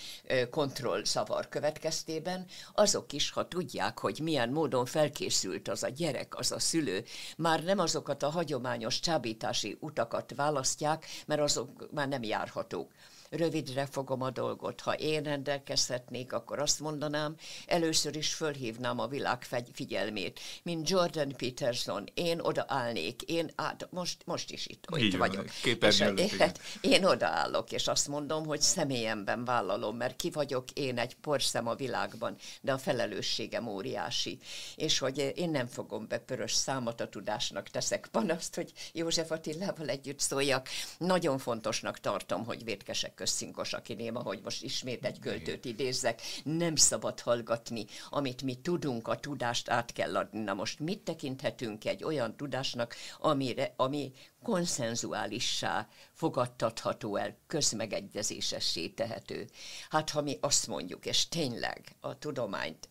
kontroll 0.50 1.06
szavar 1.06 1.50
következtében, 1.50 2.46
azok 2.74 3.14
is, 3.14 3.32
ha 3.32 3.48
tudják, 3.48 4.00
hogy 4.00 4.20
milyen 4.24 4.50
módon 4.50 4.86
felkészült 4.86 5.68
az 5.68 5.84
a 5.84 5.90
gyerek, 5.90 6.38
az 6.38 6.52
a 6.52 6.60
szülő, 6.60 7.04
már 7.38 7.64
nem 7.64 7.80
azokat 7.80 8.24
a 8.24 8.30
hagyományos 8.30 9.00
csábítási 9.00 9.78
utakat 9.80 10.34
választják, 10.36 11.06
mert 11.26 11.42
azok 11.42 11.90
már 11.92 12.08
nem 12.08 12.24
járhatók 12.24 12.92
rövidre 13.36 13.86
fogom 13.86 14.22
a 14.22 14.30
dolgot. 14.30 14.82
Ha 14.82 14.94
én 14.94 15.24
rendelkezhetnék, 15.24 16.34
akkor 16.34 16.60
azt 16.60 16.80
mondanám, 16.80 17.36
először 17.66 18.16
is 18.16 18.34
fölhívnám 18.34 19.00
a 19.00 19.08
világ 19.08 19.48
figyelmét, 19.74 20.40
mint 20.64 20.90
Jordan 20.90 21.34
Peterson, 21.38 22.04
én 22.14 22.40
odaállnék, 22.40 23.22
én 23.22 23.52
át, 23.56 23.88
most, 23.92 24.22
most 24.26 24.52
is 24.52 24.68
itt, 24.68 24.86
itt 24.96 25.18
vagyok. 25.18 25.46
És 25.64 26.00
én, 26.00 26.52
én 26.94 27.06
odaállok, 27.06 27.72
és 27.72 27.88
azt 27.88 28.08
mondom, 28.08 28.46
hogy 28.46 28.62
személyemben 28.62 29.46
vállalom, 29.46 29.98
mert 29.98 30.16
ki 30.16 30.30
vagyok 30.30 30.72
én 30.72 30.98
egy 30.98 31.16
porszem 31.16 31.68
a 31.68 31.76
világban, 31.76 32.36
de 32.62 32.74
a 32.74 32.78
felelősségem 32.78 33.68
óriási. 33.68 34.40
És 34.76 35.00
hogy 35.00 35.34
én 35.36 35.50
nem 35.50 35.68
fogom 35.68 36.08
be 36.08 36.18
pörös 36.18 36.54
számot 36.54 37.02
a 37.02 37.10
tudásnak, 37.10 37.70
teszek 37.70 38.08
panaszt, 38.12 38.56
hogy 38.56 38.72
József 38.94 39.32
Attilával 39.32 39.90
együtt 39.90 40.20
szóljak. 40.20 40.68
Nagyon 40.98 41.38
fontosnak 41.38 42.00
tartom, 42.00 42.46
hogy 42.46 42.64
vétkesek 42.64 43.14
közszinkos 43.26 43.74
akiném, 43.74 44.16
ahogy 44.16 44.42
most 44.44 44.64
ismét 44.64 45.06
egy 45.06 45.20
költőt 45.20 45.66
idézzek, 45.66 46.22
nem 46.44 46.76
szabad 46.76 47.20
hallgatni, 47.20 47.86
amit 48.10 48.42
mi 48.42 48.56
tudunk, 48.56 49.08
a 49.08 49.20
tudást 49.20 49.70
át 49.70 49.92
kell 49.92 50.16
adni. 50.18 50.40
Na 50.40 50.54
most 50.54 50.80
mit 50.80 51.00
tekinthetünk 51.00 51.86
egy 51.86 52.04
olyan 52.04 52.36
tudásnak, 52.36 52.96
amire, 53.20 53.74
ami 53.76 54.12
konszenzuálissá 54.44 55.88
fogadtatható 56.14 57.16
el, 57.16 57.38
közmegegyezésessé 57.48 58.88
tehető. 58.88 59.50
Hát 59.90 60.10
ha 60.10 60.22
mi 60.22 60.38
azt 60.42 60.68
mondjuk, 60.68 61.06
és 61.06 61.28
tényleg 61.28 61.96
a 62.00 62.18
tudományt 62.18 62.90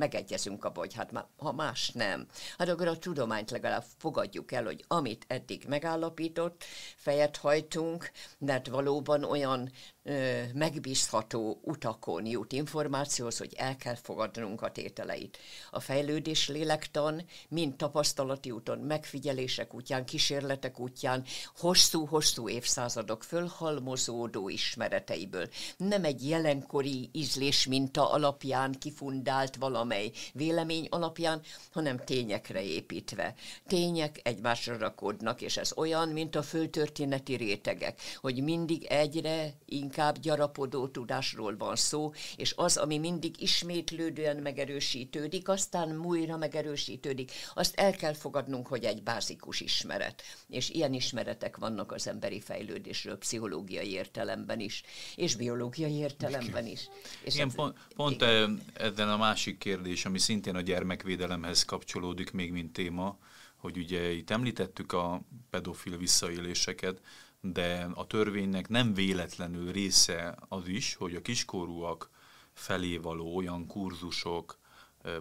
megegyezünk 0.00 0.64
abban, 0.64 0.84
hogy 0.84 0.94
hát 0.94 1.26
ha 1.36 1.52
más 1.52 1.90
nem, 1.90 2.26
hát 2.58 2.68
akkor 2.68 2.88
a 2.88 2.98
tudományt 2.98 3.50
legalább 3.50 3.84
fogadjuk 3.98 4.52
el, 4.52 4.64
hogy 4.64 4.84
amit 4.88 5.24
eddig 5.28 5.64
megállapított, 5.68 6.64
fejet 6.96 7.36
hajtunk, 7.36 8.10
mert 8.38 8.68
valóban 8.68 9.24
olyan 9.24 9.70
ö, 10.02 10.40
megbízható 10.54 11.60
utakon 11.62 12.26
jut 12.26 12.52
információhoz, 12.52 13.38
hogy 13.38 13.54
el 13.56 13.76
kell 13.76 13.94
fogadnunk 13.94 14.62
a 14.62 14.72
tételeit. 14.72 15.38
A 15.70 15.80
fejlődés 15.80 16.48
lélektan 16.48 17.24
mind 17.48 17.76
tapasztalati 17.76 18.50
úton, 18.50 18.78
megfigyelések 18.78 19.74
útján, 19.74 20.04
kísérletek 20.04 20.80
útján, 20.80 21.24
hosszú-hosszú 21.56 22.48
évszázadok 22.48 23.22
fölhalmozódó 23.22 24.48
ismereteiből, 24.48 25.48
nem 25.76 26.04
egy 26.04 26.28
jelenkori 26.28 27.08
ízlés 27.12 27.66
minta 27.66 28.10
alapján 28.10 28.72
kifundált 28.72 29.56
valamely 29.56 30.10
vélemény 30.32 30.86
alapján, 30.90 31.40
hanem 31.72 32.04
tényekre 32.04 32.62
építve. 32.62 33.34
Tények 33.66 34.20
egymásra 34.22 34.78
rakódnak, 34.78 35.40
és 35.40 35.56
ez 35.56 35.72
olyan, 35.76 36.08
mint 36.08 36.36
a 36.36 36.42
földtörténeti 36.42 37.34
rétegek, 37.34 38.00
hogy 38.20 38.42
mindig 38.42 38.84
egyre 38.84 39.54
inkább 39.64 39.88
inkább 39.90 40.18
gyarapodó 40.18 40.88
tudásról 40.88 41.56
van 41.56 41.76
szó, 41.76 42.12
és 42.36 42.52
az, 42.56 42.76
ami 42.76 42.98
mindig 42.98 43.42
ismétlődően 43.42 44.36
megerősítődik, 44.36 45.48
aztán 45.48 46.00
újra 46.06 46.36
megerősítődik, 46.36 47.32
azt 47.54 47.74
el 47.74 47.92
kell 47.92 48.14
fogadnunk, 48.14 48.66
hogy 48.66 48.84
egy 48.84 49.02
bázikus 49.02 49.60
ismeret. 49.60 50.22
És 50.48 50.70
ilyen 50.70 50.92
ismeretek 50.92 51.56
vannak 51.56 51.92
az 51.92 52.08
emberi 52.08 52.40
fejlődésről, 52.40 53.18
pszichológiai 53.18 53.90
értelemben 53.90 54.60
is, 54.60 54.82
és 55.16 55.34
biológiai 55.34 55.94
értelemben 55.94 56.66
is. 56.66 56.88
És 57.24 57.34
Igen, 57.34 57.50
pont, 57.50 57.76
pont 57.96 58.14
igen. 58.22 58.62
ezen 58.74 59.08
a 59.08 59.16
másik 59.16 59.58
kérdés, 59.58 60.04
ami 60.04 60.18
szintén 60.18 60.54
a 60.54 60.60
gyermekvédelemhez 60.60 61.64
kapcsolódik 61.64 62.30
még, 62.30 62.52
mint 62.52 62.72
téma, 62.72 63.18
hogy 63.56 63.76
ugye 63.76 64.10
itt 64.12 64.30
említettük 64.30 64.92
a 64.92 65.22
pedofil 65.50 65.96
visszaéléseket, 65.96 67.00
de 67.40 67.88
a 67.94 68.06
törvénynek 68.06 68.68
nem 68.68 68.94
véletlenül 68.94 69.72
része 69.72 70.36
az 70.48 70.68
is, 70.68 70.94
hogy 70.94 71.14
a 71.14 71.22
kiskorúak 71.22 72.10
felé 72.52 72.96
való 72.96 73.36
olyan 73.36 73.66
kurzusok, 73.66 74.58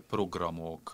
programok, 0.08 0.92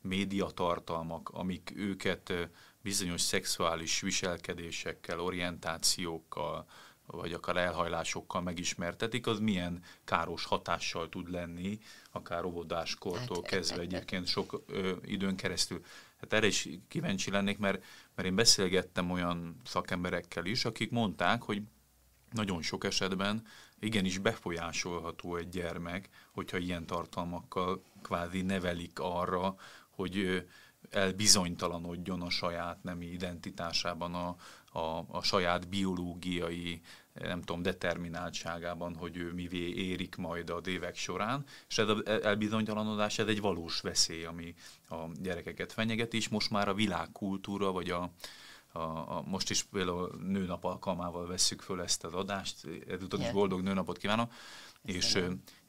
médiatartalmak, 0.00 1.28
amik 1.28 1.72
őket 1.76 2.32
bizonyos 2.80 3.20
szexuális 3.20 4.00
viselkedésekkel, 4.00 5.20
orientációkkal, 5.20 6.66
vagy 7.06 7.32
akár 7.32 7.56
elhajlásokkal 7.56 8.40
megismertetik, 8.40 9.26
az 9.26 9.38
milyen 9.38 9.82
káros 10.04 10.44
hatással 10.44 11.08
tud 11.08 11.30
lenni, 11.30 11.78
akár 12.10 12.44
óvodáskortól 12.44 13.42
hát, 13.42 13.50
kezdve 13.50 13.80
egyébként 13.80 14.26
sok 14.26 14.62
ö, 14.66 14.92
időn 15.04 15.36
keresztül. 15.36 15.84
Hát 16.22 16.32
erre 16.32 16.46
is 16.46 16.68
kíváncsi 16.88 17.30
lennék, 17.30 17.58
mert, 17.58 17.84
mert 18.14 18.28
én 18.28 18.34
beszélgettem 18.34 19.10
olyan 19.10 19.56
szakemberekkel 19.64 20.44
is, 20.44 20.64
akik 20.64 20.90
mondták, 20.90 21.42
hogy 21.42 21.62
nagyon 22.30 22.62
sok 22.62 22.84
esetben 22.84 23.46
igenis 23.78 24.18
befolyásolható 24.18 25.36
egy 25.36 25.48
gyermek, 25.48 26.08
hogyha 26.32 26.56
ilyen 26.56 26.86
tartalmakkal 26.86 27.82
kvázi 28.02 28.42
nevelik 28.42 28.98
arra, 28.98 29.54
hogy 29.90 30.46
elbizonytalanodjon 30.90 32.22
a 32.22 32.30
saját 32.30 32.82
nemi 32.82 33.06
identitásában, 33.06 34.14
a, 34.14 34.36
a, 34.78 35.04
a 35.08 35.22
saját 35.22 35.68
biológiai 35.68 36.80
nem 37.12 37.42
tudom, 37.42 37.62
determináltságában, 37.62 38.94
hogy 38.94 39.16
ő 39.16 39.32
mivé 39.32 39.68
érik 39.68 40.16
majd 40.16 40.50
a 40.50 40.60
évek 40.66 40.96
során, 40.96 41.44
és 41.68 41.78
ez 41.78 41.88
az 41.88 42.06
elbizonytalanodás, 42.06 43.18
ez 43.18 43.26
egy 43.26 43.40
valós 43.40 43.80
veszély, 43.80 44.24
ami 44.24 44.54
a 44.88 44.96
gyerekeket 45.20 45.72
fenyegeti, 45.72 46.16
és 46.16 46.28
most 46.28 46.50
már 46.50 46.68
a 46.68 46.74
világkultúra, 46.74 47.72
vagy 47.72 47.90
a, 47.90 48.10
a, 48.72 48.78
a, 48.78 49.22
most 49.26 49.50
is 49.50 49.62
például 49.62 50.20
nőnap 50.26 50.64
alkalmával 50.64 51.26
vesszük 51.26 51.60
föl 51.60 51.82
ezt 51.82 52.04
az 52.04 52.14
adást, 52.14 52.66
ezúttal 52.88 53.20
is 53.20 53.30
boldog 53.30 53.62
nőnapot 53.62 53.98
kívánok, 53.98 54.32
és, 54.84 55.18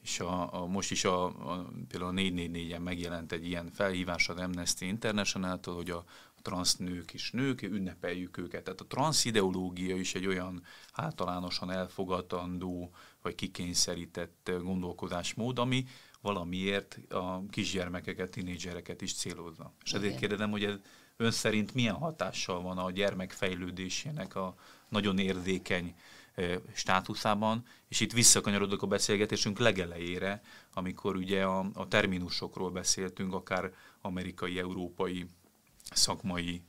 és 0.03 0.19
a, 0.19 0.61
a, 0.61 0.65
most 0.65 0.91
is 0.91 1.05
a, 1.05 1.25
a, 1.25 1.69
például 1.87 2.17
a 2.17 2.21
444-en 2.21 2.83
megjelent 2.83 3.31
egy 3.31 3.47
ilyen 3.47 3.69
felhívás 3.71 4.29
az 4.29 4.37
Amnesty 4.37 4.81
International-től, 4.81 5.75
hogy 5.75 5.89
a, 5.89 6.03
transznők 6.43 7.13
is 7.13 7.31
nők, 7.31 7.61
ünnepeljük 7.61 8.37
őket. 8.37 8.63
Tehát 8.63 8.81
a 8.81 8.85
transz-ideológia 8.85 9.95
is 9.95 10.15
egy 10.15 10.27
olyan 10.27 10.63
általánosan 10.93 11.71
elfogadandó, 11.71 12.91
vagy 13.21 13.35
kikényszerített 13.35 14.51
gondolkodásmód, 14.61 15.59
ami 15.59 15.85
valamiért 16.21 16.99
a 17.09 17.45
kisgyermekeket, 17.49 18.31
tinédzsereket 18.31 19.01
is 19.01 19.13
célozza. 19.13 19.73
És 19.83 19.93
ezért 19.93 20.19
kérdezem, 20.19 20.51
hogy 20.51 20.63
ez 20.63 20.75
ön 21.17 21.31
szerint 21.31 21.73
milyen 21.73 21.95
hatással 21.95 22.61
van 22.61 22.77
a 22.77 22.91
gyermek 22.91 23.31
fejlődésének 23.31 24.35
a 24.35 24.55
nagyon 24.89 25.17
érzékeny 25.17 25.95
státuszában, 26.73 27.65
és 27.87 27.99
itt 27.99 28.11
visszakanyarodok 28.11 28.81
a 28.81 28.87
beszélgetésünk 28.87 29.59
legelejére, 29.59 30.41
amikor 30.73 31.15
ugye 31.15 31.43
a, 31.43 31.65
a 31.73 31.87
terminusokról 31.87 32.71
beszéltünk, 32.71 33.33
akár 33.33 33.73
amerikai, 34.01 34.59
európai, 34.59 35.25
szakmai 35.91 36.61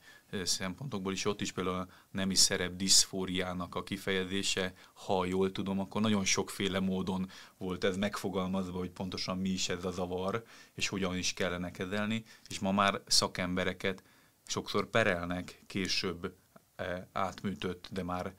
szempontokból 0.42 1.12
is, 1.12 1.24
ott 1.24 1.40
is 1.40 1.52
például 1.52 1.76
a 1.76 1.88
nemi 2.10 2.34
szerep 2.34 2.76
diszfóriának 2.76 3.74
a 3.74 3.82
kifejezése, 3.82 4.74
ha 4.92 5.24
jól 5.24 5.52
tudom, 5.52 5.80
akkor 5.80 6.00
nagyon 6.00 6.24
sokféle 6.24 6.80
módon 6.80 7.30
volt 7.56 7.84
ez 7.84 7.96
megfogalmazva, 7.96 8.78
hogy 8.78 8.90
pontosan 8.90 9.38
mi 9.38 9.48
is 9.48 9.68
ez 9.68 9.84
a 9.84 9.90
zavar, 9.90 10.44
és 10.74 10.88
hogyan 10.88 11.16
is 11.16 11.34
kellene 11.34 11.70
kezelni, 11.70 12.24
és 12.48 12.58
ma 12.58 12.72
már 12.72 13.00
szakembereket 13.06 14.02
sokszor 14.46 14.90
perelnek 14.90 15.62
később 15.66 16.34
átműtött, 17.12 17.88
de 17.90 18.02
már 18.02 18.34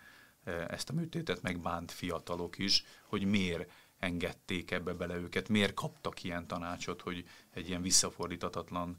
ezt 0.68 0.90
a 0.90 0.94
műtétet 0.94 1.42
megbánt 1.42 1.92
fiatalok 1.92 2.58
is, 2.58 2.84
hogy 3.08 3.26
miért 3.26 3.72
engedték 4.00 4.72
ebbe 4.72 4.94
bele 4.94 5.16
őket, 5.16 5.50
miért 5.50 5.74
kaptak 5.74 6.24
ilyen 6.24 6.48
tanácsot, 6.48 7.02
hogy 7.02 7.24
egy 7.54 7.68
ilyen 7.68 7.82
visszafordítatatlan 7.82 8.98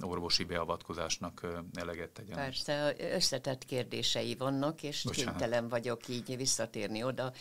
orvosi 0.00 0.44
beavatkozásnak 0.44 1.46
eleget 1.74 2.10
tegyen. 2.10 2.36
Persze, 2.36 2.94
összetett 2.98 3.64
kérdései 3.64 4.34
vannak, 4.34 4.82
és 4.82 5.02
Bocsánat. 5.02 5.30
kénytelen 5.30 5.68
vagyok 5.68 6.08
így 6.08 6.36
visszatérni 6.36 7.02
oda, 7.02 7.32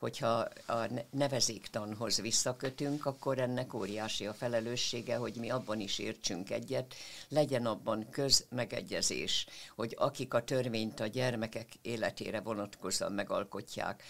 hogyha 0.00 0.48
a 0.66 0.88
nevezéktanhoz 1.10 2.20
visszakötünk, 2.20 3.06
akkor 3.06 3.38
ennek 3.38 3.74
óriási 3.74 4.26
a 4.26 4.34
felelőssége, 4.34 5.16
hogy 5.16 5.34
mi 5.36 5.50
abban 5.50 5.80
is 5.80 5.98
értsünk 5.98 6.50
egyet, 6.50 6.94
legyen 7.28 7.66
abban 7.66 8.06
közmegegyezés, 8.10 9.46
hogy 9.74 9.94
akik 9.98 10.34
a 10.34 10.44
törvényt 10.44 11.00
a 11.00 11.06
gyermekek 11.06 11.68
életére 11.82 12.40
vonatkozóan 12.40 13.12
megalkotják, 13.12 14.02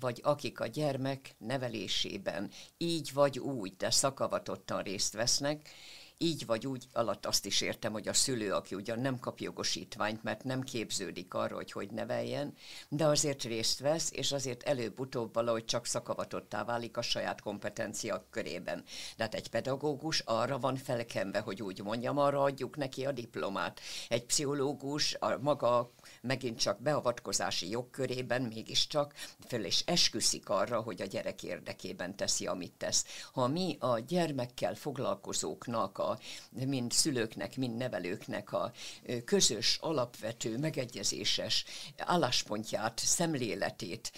vagy 0.00 0.20
akik 0.22 0.60
a 0.60 0.66
gyermek 0.66 1.34
nevelésében 1.38 2.50
így 2.78 3.12
vagy 3.12 3.38
úgy, 3.38 3.76
de 3.76 3.90
szakavatottan 3.90 4.82
részt 4.82 5.12
vesznek, 5.12 5.70
így 6.18 6.46
vagy 6.46 6.66
úgy 6.66 6.86
alatt 6.92 7.26
azt 7.26 7.46
is 7.46 7.60
értem, 7.60 7.92
hogy 7.92 8.08
a 8.08 8.12
szülő, 8.12 8.52
aki 8.52 8.74
ugyan 8.74 8.98
nem 8.98 9.18
kap 9.18 9.38
jogosítványt, 9.38 10.22
mert 10.22 10.44
nem 10.44 10.60
képződik 10.60 11.34
arra, 11.34 11.54
hogy 11.54 11.72
hogy 11.72 11.90
neveljen, 11.90 12.54
de 12.88 13.06
azért 13.06 13.42
részt 13.42 13.78
vesz, 13.78 14.10
és 14.12 14.32
azért 14.32 14.62
előbb-utóbb 14.62 15.34
valahogy 15.34 15.64
csak 15.64 15.86
szakavatottá 15.86 16.64
válik 16.64 16.96
a 16.96 17.02
saját 17.02 17.40
kompetencia 17.40 18.26
körében. 18.30 18.84
De 19.16 19.22
hát 19.22 19.34
egy 19.34 19.48
pedagógus 19.48 20.20
arra 20.20 20.58
van 20.58 20.76
felkenve, 20.76 21.38
hogy 21.38 21.62
úgy 21.62 21.82
mondjam, 21.82 22.18
arra 22.18 22.42
adjuk 22.42 22.76
neki 22.76 23.06
a 23.06 23.12
diplomát. 23.12 23.80
Egy 24.08 24.24
pszichológus 24.24 25.14
a 25.14 25.38
maga 25.38 25.92
megint 26.20 26.58
csak 26.58 26.82
beavatkozási 26.82 27.70
jogkörében 27.70 28.42
mégiscsak 28.42 29.14
föl 29.46 29.64
és 29.64 29.82
esküszik 29.86 30.48
arra, 30.48 30.80
hogy 30.80 31.02
a 31.02 31.06
gyerek 31.06 31.42
érdekében 31.42 32.16
teszi, 32.16 32.46
amit 32.46 32.72
tesz. 32.72 33.04
Ha 33.32 33.46
mi 33.46 33.76
a 33.80 33.98
gyermekkel 33.98 34.74
foglalkozóknak, 34.74 35.98
a, 35.98 36.05
mind 36.50 36.92
szülőknek, 36.92 37.56
mind 37.56 37.76
nevelőknek 37.76 38.52
a 38.52 38.72
közös, 39.24 39.78
alapvető, 39.80 40.58
megegyezéses 40.58 41.64
álláspontját, 41.96 42.98
szemléletét 42.98 44.12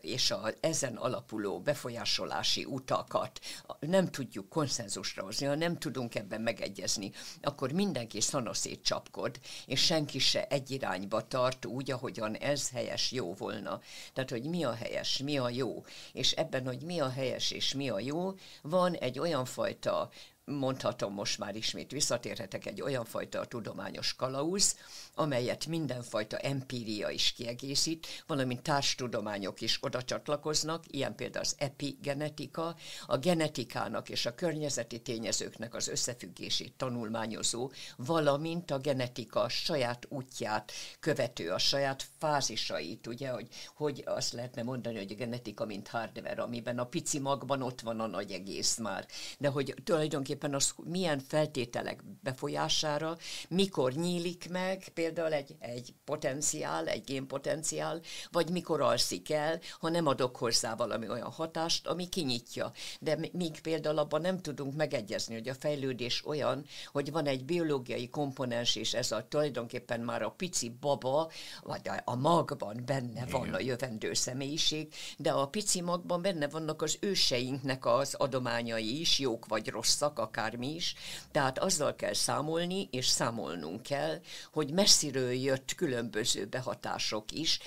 és 0.00 0.30
a 0.30 0.52
ezen 0.60 0.96
alapuló 0.96 1.60
befolyásolási 1.60 2.64
utakat 2.64 3.40
nem 3.80 4.06
tudjuk 4.10 4.48
konszenzusra 4.48 5.22
hozni, 5.22 5.46
ha 5.46 5.54
nem 5.54 5.78
tudunk 5.78 6.14
ebben 6.14 6.40
megegyezni, 6.40 7.10
akkor 7.42 7.72
mindenki 7.72 8.20
szanaszét 8.20 8.82
csapkod, 8.82 9.40
és 9.66 9.84
senki 9.84 10.18
se 10.18 10.46
egy 10.46 10.70
irányba 10.70 11.26
tart 11.26 11.66
úgy, 11.66 11.90
ahogyan 11.90 12.36
ez 12.36 12.70
helyes, 12.70 13.12
jó 13.12 13.34
volna. 13.34 13.80
Tehát, 14.12 14.30
hogy 14.30 14.44
mi 14.44 14.64
a 14.64 14.74
helyes, 14.74 15.18
mi 15.18 15.38
a 15.38 15.48
jó. 15.48 15.84
És 16.12 16.32
ebben, 16.32 16.66
hogy 16.66 16.82
mi 16.82 17.00
a 17.00 17.10
helyes 17.10 17.50
és 17.50 17.74
mi 17.74 17.88
a 17.88 18.00
jó, 18.00 18.34
van 18.62 18.94
egy 18.94 19.18
olyan 19.18 19.44
fajta 19.44 20.10
mondhatom 20.44 21.12
most 21.12 21.38
már 21.38 21.56
ismét 21.56 21.90
visszatérhetek 21.90 22.66
egy 22.66 22.80
olyan 22.80 23.04
fajta 23.04 23.44
tudományos 23.44 24.14
kalauz, 24.16 24.76
amelyet 25.14 25.66
mindenfajta 25.66 26.36
empíria 26.36 27.10
is 27.10 27.32
kiegészít, 27.32 28.06
valamint 28.26 28.62
társtudományok 28.62 29.60
is 29.60 29.78
oda 29.80 30.02
csatlakoznak, 30.02 30.84
ilyen 30.90 31.14
például 31.14 31.44
az 31.44 31.54
epigenetika, 31.58 32.76
a 33.06 33.18
genetikának 33.18 34.08
és 34.08 34.26
a 34.26 34.34
környezeti 34.34 35.00
tényezőknek 35.00 35.74
az 35.74 35.88
összefüggését 35.88 36.72
tanulmányozó, 36.76 37.70
valamint 37.96 38.70
a 38.70 38.78
genetika 38.78 39.48
saját 39.48 40.06
útját 40.08 40.72
követő, 41.00 41.50
a 41.50 41.58
saját 41.58 42.06
fázisait, 42.18 43.06
ugye, 43.06 43.28
hogy, 43.28 43.48
hogy 43.74 44.02
azt 44.06 44.32
lehetne 44.32 44.62
mondani, 44.62 44.96
hogy 44.96 45.12
a 45.12 45.14
genetika 45.14 45.64
mint 45.64 45.88
hardware, 45.88 46.42
amiben 46.42 46.78
a 46.78 46.86
pici 46.86 47.18
magban 47.18 47.62
ott 47.62 47.80
van 47.80 48.00
a 48.00 48.06
nagy 48.06 48.32
egész 48.32 48.76
már, 48.76 49.06
de 49.38 49.48
hogy 49.48 49.74
tulajdonképpen 49.84 50.33
az 50.42 50.74
milyen 50.84 51.18
feltételek 51.18 52.04
befolyására, 52.22 53.16
mikor 53.48 53.92
nyílik 53.92 54.50
meg, 54.50 54.88
például 54.94 55.32
egy, 55.32 55.56
egy 55.58 55.94
potenciál, 56.04 56.86
egy 56.86 57.04
génpotenciál, 57.04 58.00
vagy 58.30 58.50
mikor 58.50 58.80
alszik 58.80 59.30
el, 59.30 59.60
ha 59.80 59.88
nem 59.88 60.06
adok 60.06 60.36
hozzá 60.36 60.74
valami 60.74 61.08
olyan 61.08 61.30
hatást, 61.30 61.86
ami 61.86 62.08
kinyitja. 62.08 62.72
De 63.00 63.18
míg 63.32 63.60
például 63.60 63.98
abban 63.98 64.20
nem 64.20 64.38
tudunk 64.40 64.74
megegyezni, 64.74 65.34
hogy 65.34 65.48
a 65.48 65.54
fejlődés 65.54 66.26
olyan, 66.26 66.64
hogy 66.92 67.12
van 67.12 67.26
egy 67.26 67.44
biológiai 67.44 68.08
komponens, 68.08 68.76
és 68.76 68.94
ez 68.94 69.12
a 69.12 69.28
tulajdonképpen 69.28 70.00
már 70.00 70.22
a 70.22 70.30
pici 70.30 70.76
baba, 70.80 71.30
vagy 71.62 71.88
a, 71.88 72.02
a 72.04 72.14
magban 72.14 72.82
benne 72.86 73.10
Igen. 73.26 73.28
van 73.30 73.54
a 73.54 73.60
jövendő 73.60 74.12
személyiség, 74.14 74.94
de 75.18 75.32
a 75.32 75.46
pici 75.46 75.80
magban 75.80 76.22
benne 76.22 76.48
vannak 76.48 76.82
az 76.82 76.96
őseinknek 77.00 77.86
az 77.86 78.14
adományai 78.14 79.00
is, 79.00 79.18
jók 79.18 79.46
vagy 79.46 79.68
rosszak, 79.68 80.18
akármi 80.24 80.74
is. 80.74 80.94
Tehát 81.30 81.58
azzal 81.58 81.94
kell 81.96 82.14
számolni, 82.14 82.88
és 82.90 83.06
számolnunk 83.06 83.82
kell, 83.82 84.20
hogy 84.52 84.72
messziről 84.72 85.32
jött 85.32 85.74
különböző 85.74 86.46
behatások 86.46 87.32
is, 87.32 87.58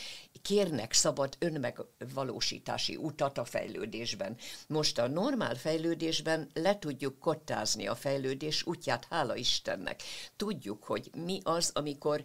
kérnek 0.48 0.94
szabad 0.94 1.36
önmegvalósítási 1.40 2.96
utat 2.96 3.38
a 3.38 3.46
fejlődésben. 3.46 4.38
Most 4.68 4.98
a 4.98 5.08
normál 5.08 5.56
fejlődésben 5.56 6.50
le 6.54 6.80
tudjuk 6.80 7.20
kottázni 7.20 7.88
a 7.88 7.96
fejlődés 7.96 8.66
útját, 8.66 9.08
hála 9.10 9.36
Istennek. 9.36 10.04
Tudjuk, 10.36 10.84
hogy 10.84 11.10
mi 11.16 11.40
az, 11.44 11.72
amikor 11.74 12.24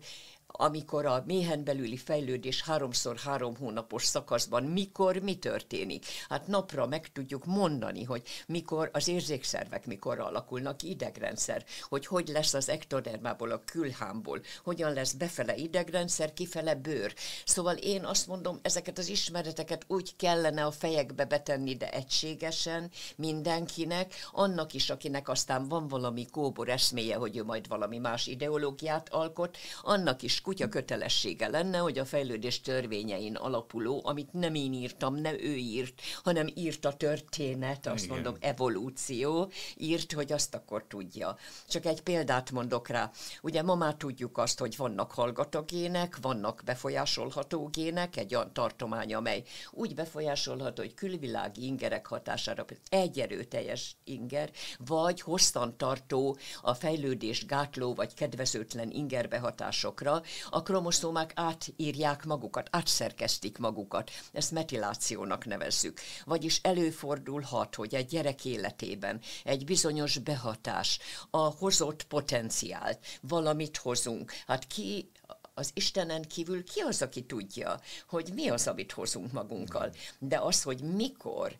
amikor 0.52 1.06
a 1.06 1.22
méhen 1.26 1.64
belüli 1.64 1.96
fejlődés 1.96 2.62
háromszor 2.62 3.16
három 3.16 3.56
hónapos 3.56 4.04
szakaszban 4.04 4.62
mikor 4.62 5.16
mi 5.16 5.38
történik. 5.38 6.06
Hát 6.28 6.46
napra 6.46 6.86
meg 6.86 7.12
tudjuk 7.12 7.44
mondani, 7.44 8.04
hogy 8.04 8.22
mikor 8.46 8.90
az 8.92 9.08
érzékszervek 9.08 9.86
mikor 9.86 10.18
alakulnak, 10.18 10.82
idegrendszer, 10.82 11.64
hogy 11.88 12.06
hogy 12.06 12.28
lesz 12.28 12.54
az 12.54 12.68
ektodermából, 12.68 13.50
a 13.50 13.62
külhámból, 13.64 14.40
hogyan 14.64 14.92
lesz 14.92 15.12
befele 15.12 15.56
idegrendszer, 15.56 16.32
kifele 16.32 16.74
bőr. 16.74 17.14
Szóval 17.44 17.76
én 17.76 18.04
azt 18.04 18.26
mondom, 18.26 18.58
ezeket 18.62 18.98
az 18.98 19.08
ismereteket 19.08 19.84
úgy 19.86 20.16
kellene 20.16 20.64
a 20.64 20.70
fejekbe 20.70 21.24
betenni, 21.24 21.76
de 21.76 21.90
egységesen 21.90 22.90
mindenkinek, 23.16 24.14
annak 24.32 24.72
is, 24.72 24.90
akinek 24.90 25.28
aztán 25.28 25.68
van 25.68 25.88
valami 25.88 26.26
kóbor 26.26 26.68
eszméje, 26.68 27.16
hogy 27.16 27.36
ő 27.36 27.44
majd 27.44 27.68
valami 27.68 27.98
más 27.98 28.26
ideológiát 28.26 29.08
alkot, 29.08 29.56
annak 29.82 30.22
is 30.22 30.40
kutya 30.42 30.68
kötelessége 30.68 31.48
lenne, 31.48 31.78
hogy 31.78 31.98
a 31.98 32.04
fejlődés 32.04 32.60
törvényein 32.60 33.34
alapuló, 33.34 34.00
amit 34.04 34.32
nem 34.32 34.54
én 34.54 34.72
írtam, 34.72 35.14
nem 35.14 35.34
ő 35.34 35.54
írt, 35.54 36.00
hanem 36.22 36.46
írt 36.54 36.84
a 36.84 36.92
történet, 36.92 37.86
azt 37.86 38.04
Igen. 38.04 38.14
mondom, 38.14 38.36
evolúció, 38.40 39.50
írt, 39.76 40.12
hogy 40.12 40.32
azt 40.32 40.54
akkor 40.54 40.84
tudja. 40.88 41.36
Csak 41.68 41.84
egy 41.84 42.00
példát 42.00 42.50
mondok 42.50 42.88
rá. 42.88 43.10
Ugye 43.42 43.62
ma 43.62 43.74
már 43.74 43.94
tudjuk 43.94 44.38
azt, 44.38 44.58
hogy 44.58 44.76
vannak 44.76 45.12
hallgatagének, 45.12 46.18
vannak 46.20 46.62
befolyásolható 46.64 47.66
gének, 47.66 48.16
egy 48.16 48.34
olyan 48.34 48.52
tartomány, 48.52 49.14
amely 49.14 49.42
úgy 49.70 49.94
befolyásolható, 49.94 50.82
hogy 50.82 50.94
külvilági 50.94 51.64
ingerek 51.64 52.06
hatására 52.06 52.64
egy 52.88 53.20
erőteljes 53.20 53.96
inger, 54.04 54.50
vagy 54.78 55.20
hosszantartó 55.20 56.36
a 56.62 56.74
fejlődés 56.74 57.46
gátló 57.46 57.94
vagy 57.94 58.14
kedvezőtlen 58.14 58.90
ingerbehatásokra, 58.90 60.22
a 60.50 60.62
kromoszómák 60.62 61.32
átírják 61.34 62.24
magukat, 62.24 62.68
átszerkesztik 62.70 63.58
magukat. 63.58 64.10
Ezt 64.32 64.50
metilációnak 64.50 65.44
nevezzük. 65.44 66.00
Vagyis 66.24 66.60
előfordulhat, 66.62 67.74
hogy 67.74 67.94
egy 67.94 68.06
gyerek 68.06 68.44
életében 68.44 69.20
egy 69.44 69.64
bizonyos 69.64 70.18
behatás, 70.18 70.98
a 71.30 71.38
hozott 71.38 72.02
potenciált, 72.02 72.98
valamit 73.20 73.76
hozunk. 73.76 74.32
Hát 74.46 74.66
ki 74.66 75.10
az 75.54 75.70
Istenen 75.74 76.22
kívül 76.22 76.64
ki 76.64 76.80
az, 76.80 77.02
aki 77.02 77.24
tudja, 77.24 77.80
hogy 78.08 78.30
mi 78.34 78.48
az, 78.48 78.66
amit 78.66 78.92
hozunk 78.92 79.32
magunkkal. 79.32 79.92
De 80.18 80.38
az, 80.38 80.62
hogy 80.62 80.80
mikor, 80.80 81.56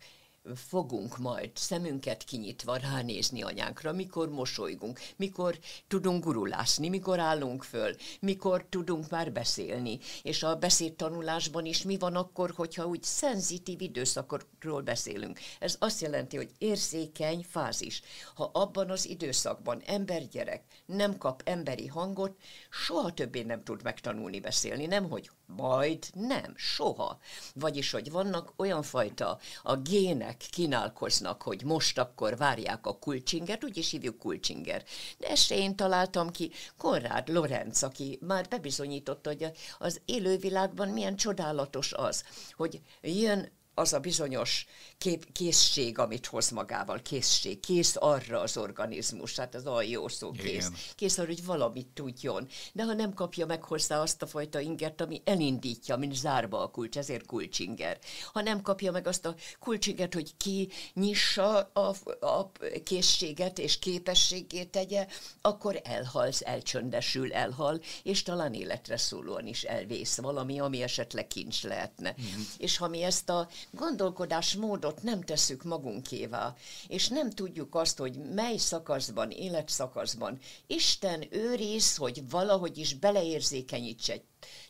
fogunk 0.55 1.17
majd 1.17 1.51
szemünket 1.53 2.23
kinyitva 2.23 2.75
ránézni 2.75 3.41
anyánkra, 3.41 3.91
mikor 3.91 4.29
mosolygunk, 4.29 4.99
mikor 5.15 5.59
tudunk 5.87 6.23
gurulászni, 6.23 6.89
mikor 6.89 7.19
állunk 7.19 7.63
föl, 7.63 7.95
mikor 8.19 8.65
tudunk 8.69 9.09
már 9.09 9.31
beszélni. 9.31 9.99
És 10.21 10.43
a 10.43 10.55
beszédtanulásban 10.55 11.65
is 11.65 11.83
mi 11.83 11.97
van 11.97 12.15
akkor, 12.15 12.51
hogyha 12.55 12.87
úgy 12.87 13.03
szenzitív 13.03 13.81
időszakról 13.81 14.81
beszélünk. 14.81 15.39
Ez 15.59 15.75
azt 15.79 16.01
jelenti, 16.01 16.35
hogy 16.35 16.51
érzékeny 16.57 17.45
fázis. 17.49 18.01
Ha 18.35 18.49
abban 18.53 18.89
az 18.89 19.09
időszakban 19.09 19.81
embergyerek 19.85 20.63
nem 20.85 21.17
kap 21.17 21.41
emberi 21.45 21.87
hangot, 21.87 22.37
soha 22.69 23.13
többé 23.13 23.41
nem 23.41 23.63
tud 23.63 23.83
megtanulni 23.83 24.39
beszélni. 24.39 24.85
Nem, 24.85 25.09
hogy 25.09 25.29
majd 25.45 26.05
nem, 26.13 26.53
soha. 26.55 27.19
Vagyis, 27.53 27.91
hogy 27.91 28.11
vannak 28.11 28.53
olyan 28.55 28.83
fajta, 28.83 29.39
a 29.63 29.75
gének 29.75 30.37
kínálkoznak, 30.37 31.41
hogy 31.41 31.63
most 31.63 31.97
akkor 31.97 32.37
várják 32.37 32.85
a 32.85 32.97
kulcsingert, 32.97 33.63
úgyis 33.63 33.91
hívjuk 33.91 34.17
kulcsinger. 34.17 34.83
De 35.17 35.27
ezt 35.27 35.51
én 35.51 35.75
találtam 35.75 36.29
ki, 36.29 36.51
Konrád 36.77 37.29
Lorenz, 37.29 37.83
aki 37.83 38.19
már 38.21 38.47
bebizonyította, 38.47 39.29
hogy 39.29 39.51
az 39.77 40.01
élővilágban 40.05 40.89
milyen 40.89 41.15
csodálatos 41.15 41.93
az, 41.93 42.23
hogy 42.55 42.81
jön 43.01 43.51
az 43.73 43.93
a 43.93 43.99
bizonyos 43.99 44.65
kép, 45.03 45.31
készség, 45.31 45.99
amit 45.99 46.25
hoz 46.25 46.49
magával, 46.49 47.01
készség, 47.01 47.59
kész 47.59 47.95
arra 47.99 48.39
az 48.39 48.57
organizmus, 48.57 49.35
hát 49.35 49.55
az 49.55 49.67
olyan 49.67 49.89
jó 49.89 50.07
szó, 50.07 50.31
kész, 50.31 50.45
Igen. 50.45 50.73
kész 50.95 51.17
arra, 51.17 51.27
hogy 51.27 51.45
valamit 51.45 51.87
tudjon. 51.87 52.47
De 52.73 52.83
ha 52.83 52.93
nem 52.93 53.13
kapja 53.13 53.45
meg 53.45 53.63
hozzá 53.63 54.01
azt 54.01 54.21
a 54.21 54.27
fajta 54.27 54.59
ingert, 54.59 55.01
ami 55.01 55.21
elindítja, 55.25 55.95
mint 55.95 56.15
zárba 56.15 56.61
a 56.61 56.67
kulcs, 56.67 56.97
ezért 56.97 57.25
kulcsinger. 57.25 57.97
Ha 58.33 58.41
nem 58.41 58.61
kapja 58.61 58.91
meg 58.91 59.07
azt 59.07 59.25
a 59.25 59.35
kulcsingert, 59.59 60.13
hogy 60.13 60.37
ki 60.37 60.69
nyissa 60.93 61.59
a, 61.59 61.95
a 62.25 62.51
készséget 62.83 63.59
és 63.59 63.79
képességét 63.79 64.69
tegye, 64.69 65.07
akkor 65.41 65.81
elhalsz, 65.83 66.41
elcsöndesül, 66.45 67.33
elhal, 67.33 67.81
és 68.03 68.23
talán 68.23 68.53
életre 68.53 68.97
szólóan 68.97 69.47
is 69.47 69.63
elvész 69.63 70.17
valami, 70.17 70.59
ami 70.59 70.81
esetleg 70.81 71.27
kincs 71.27 71.63
lehetne. 71.63 72.15
Mm-hmm. 72.21 72.41
És 72.57 72.77
ha 72.77 72.87
mi 72.87 73.01
ezt 73.01 73.29
a 73.29 73.47
gondolkodásmódot 73.71 74.91
nem 75.01 75.21
tesszük 75.21 75.63
magunkévá, 75.63 76.55
és 76.87 77.07
nem 77.07 77.29
tudjuk 77.29 77.75
azt, 77.75 77.97
hogy 77.97 78.17
mely 78.33 78.57
szakaszban, 78.57 79.31
életszakaszban 79.31 80.39
Isten 80.67 81.23
őriz, 81.29 81.95
hogy 81.95 82.29
valahogy 82.29 82.77
is 82.77 82.93
beleérzékenyíts 82.93 84.09
egy 84.09 84.23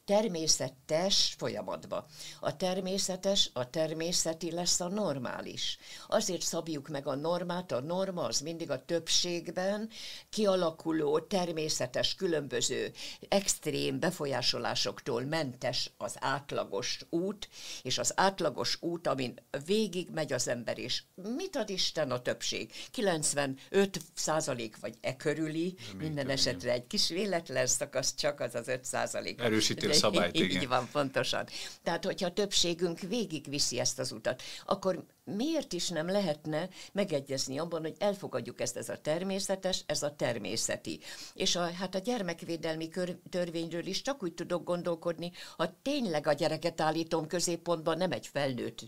természetes 0.06 1.36
folyamatba. 1.38 2.06
A 2.40 2.56
természetes, 2.56 3.50
a 3.54 3.70
természeti 3.70 4.52
lesz 4.52 4.80
a 4.80 4.88
normális. 4.88 5.78
Azért 6.08 6.42
szabjuk 6.42 6.88
meg 6.88 7.08
a 7.08 7.16
normát, 7.16 7.72
a 7.72 7.80
norma 7.80 8.24
az 8.24 8.40
mindig 8.40 8.72
a 8.72 8.86
többségben 8.86 9.90
kialakuló, 10.30 11.20
természetes, 11.20 12.16
különböző 12.16 12.92
extrém 13.28 14.00
befolyásolásoktól 14.00 15.22
mentes 15.22 15.92
az 15.98 16.16
átlagos 16.20 17.00
út, 17.10 17.50
és 17.82 17.98
az 17.98 18.14
átlagos 18.16 18.78
út, 18.82 19.08
amin 19.08 19.34
végig 19.66 20.10
megy 20.10 20.34
az 20.34 20.48
ember, 20.48 20.78
és 20.78 21.04
mit 21.36 21.56
ad 21.56 21.70
Isten 21.70 22.12
a 22.12 22.22
többség? 22.22 22.72
95 22.92 24.00
százalék 24.14 24.80
vagy 24.80 24.96
e 25.02 25.16
körüli, 25.16 25.76
minden 25.98 26.30
esetre 26.30 26.72
egy 26.72 26.88
kis 26.88 27.10
véletlen 27.10 27.68
szakasz, 27.68 28.16
csak 28.16 28.40
az 28.40 28.56
az 28.56 28.68
5 28.68 28.86
százalék. 28.86 29.42
Erősíti 29.42 29.93
szabályt, 29.94 30.36
igen. 30.36 30.62
Így 30.62 30.68
van, 30.68 30.90
pontosan. 30.92 31.46
Tehát, 31.84 32.06
hogyha 32.06 32.28
a 32.28 32.34
többségünk 32.34 33.00
végigviszi 33.00 33.80
ezt 33.80 34.00
az 34.00 34.12
utat, 34.12 34.42
akkor 34.66 35.04
miért 35.24 35.74
is 35.74 35.90
nem 35.90 36.08
lehetne 36.08 36.70
megegyezni 36.92 37.60
abban, 37.60 37.82
hogy 37.82 37.96
elfogadjuk 38.00 38.62
ezt, 38.62 38.78
ez 38.78 38.90
a 38.90 38.98
természetes, 38.98 39.84
ez 39.86 40.04
a 40.04 40.16
természeti. 40.16 41.00
És 41.34 41.56
a, 41.56 41.72
hát 41.72 41.96
a 41.96 42.00
gyermekvédelmi 42.00 42.90
kör, 42.90 43.18
törvényről 43.30 43.86
is 43.86 44.02
csak 44.02 44.24
úgy 44.24 44.34
tudok 44.34 44.64
gondolkodni, 44.64 45.32
ha 45.58 45.80
tényleg 45.82 46.28
a 46.28 46.34
gyereket 46.34 46.82
állítom 46.82 47.28
középpontban, 47.28 47.98
nem 47.98 48.12
egy 48.12 48.28
felnőtt, 48.28 48.80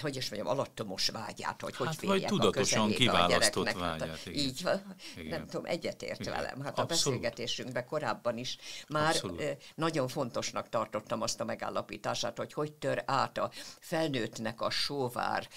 hogy 0.00 0.16
is 0.16 0.30
mondjam, 0.30 0.52
alattomos 0.52 1.08
vágyát, 1.08 1.60
hogy 1.60 1.76
hogy 1.76 1.86
hát, 1.86 2.02
vagy 2.02 2.24
tudatosan 2.24 2.90
kiválasztott 2.90 3.66
a 3.68 3.78
vágyát. 3.78 4.08
Hát, 4.08 4.26
igen. 4.26 4.38
Így 4.38 4.62
van, 4.62 4.94
igen. 5.16 5.28
nem 5.38 5.46
tudom, 5.46 5.66
egyetért 5.66 6.20
igen. 6.20 6.32
velem. 6.32 6.60
Hát 6.60 6.78
Abszolút. 6.78 6.90
a 6.90 6.94
beszélgetésünkben 6.94 7.86
korábban 7.86 8.38
is 8.38 8.56
már 8.88 9.14
Abszolút. 9.14 9.56
nagyon 9.74 10.08
fontosnak 10.08 10.68
tartottam 10.68 11.22
azt 11.22 11.40
a 11.40 11.44
megállapítását, 11.44 12.36
hogy 12.36 12.52
hogy 12.52 12.72
tör 12.72 13.02
át 13.06 13.38
a 13.38 13.50
felnőttnek 13.80 14.60
a 14.60 14.70
sóvár 14.86 15.48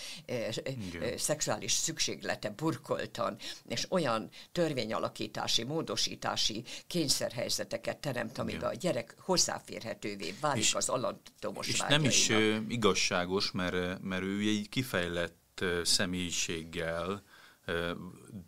szexuális 1.18 1.72
szükséglete 1.72 2.50
burkoltan, 2.50 3.38
és 3.68 3.86
olyan 3.90 4.30
törvényalakítási, 4.52 5.64
módosítási 5.64 6.64
kényszerhelyzeteket 6.88 7.98
teremt, 7.98 8.38
amiben 8.38 8.70
a 8.70 8.74
gyerek 8.74 9.16
hozzáférhetővé 9.20 10.36
válik 10.42 10.64
és, 10.64 10.74
az 10.74 10.90
alantomos 10.90 11.68
És 11.68 11.80
vágyainak. 11.80 12.02
nem 12.02 12.12
is 12.12 12.30
uh, 12.30 12.72
igazságos, 12.72 13.52
mert, 13.52 14.02
mert 14.02 14.24
ő 14.24 14.40
egy 14.40 14.70
kifejlett 14.70 15.60
uh, 15.62 15.84
személyiséggel 15.84 17.24
uh, 17.68 17.90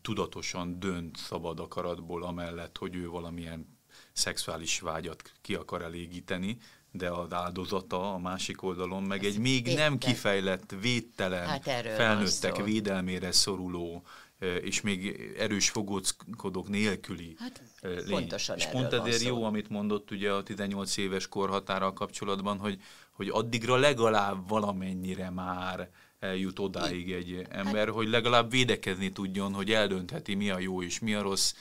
tudatosan 0.01 0.79
dönt 0.79 1.17
szabad 1.17 1.59
akaratból 1.59 2.23
amellett, 2.23 2.77
hogy 2.77 2.95
ő 2.95 3.09
valamilyen 3.09 3.79
szexuális 4.13 4.79
vágyat 4.79 5.31
ki 5.41 5.55
akar 5.55 5.81
elégíteni, 5.81 6.57
de 6.91 7.09
az 7.09 7.33
áldozata 7.33 8.13
a 8.13 8.17
másik 8.17 8.63
oldalon 8.63 9.03
meg 9.03 9.25
Ez 9.25 9.33
egy 9.33 9.39
még 9.39 9.63
védte. 9.65 9.81
nem 9.81 9.97
kifejlett, 9.97 10.75
védtelen, 10.81 11.47
hát 11.47 11.63
felnőttek 11.95 12.63
védelmére 12.63 13.31
szoruló, 13.31 14.03
és 14.61 14.81
még 14.81 15.31
erős 15.37 15.69
fogóckodók 15.69 16.69
nélküli 16.69 17.35
hát, 17.39 17.61
lény. 17.81 18.05
Pontosan 18.09 18.57
és 18.57 18.65
pont 18.65 18.93
ezért 18.93 19.21
jó, 19.21 19.43
amit 19.43 19.69
mondott 19.69 20.11
ugye 20.11 20.31
a 20.31 20.43
18 20.43 20.97
éves 20.97 21.27
korhatárral 21.27 21.93
kapcsolatban, 21.93 22.57
hogy, 22.57 22.81
hogy 23.11 23.29
addigra 23.29 23.75
legalább 23.75 24.47
valamennyire 24.47 25.29
már 25.29 25.89
eljut 26.19 26.59
odáig 26.59 27.11
egy 27.11 27.45
ember, 27.49 27.85
hát, 27.85 27.95
hogy 27.95 28.07
legalább 28.07 28.51
védekezni 28.51 29.11
tudjon, 29.11 29.53
hogy 29.53 29.71
eldöntheti 29.71 30.33
mi 30.33 30.49
a 30.49 30.59
jó 30.59 30.83
és 30.83 30.99
mi 30.99 31.13
a 31.13 31.21
rossz, 31.21 31.53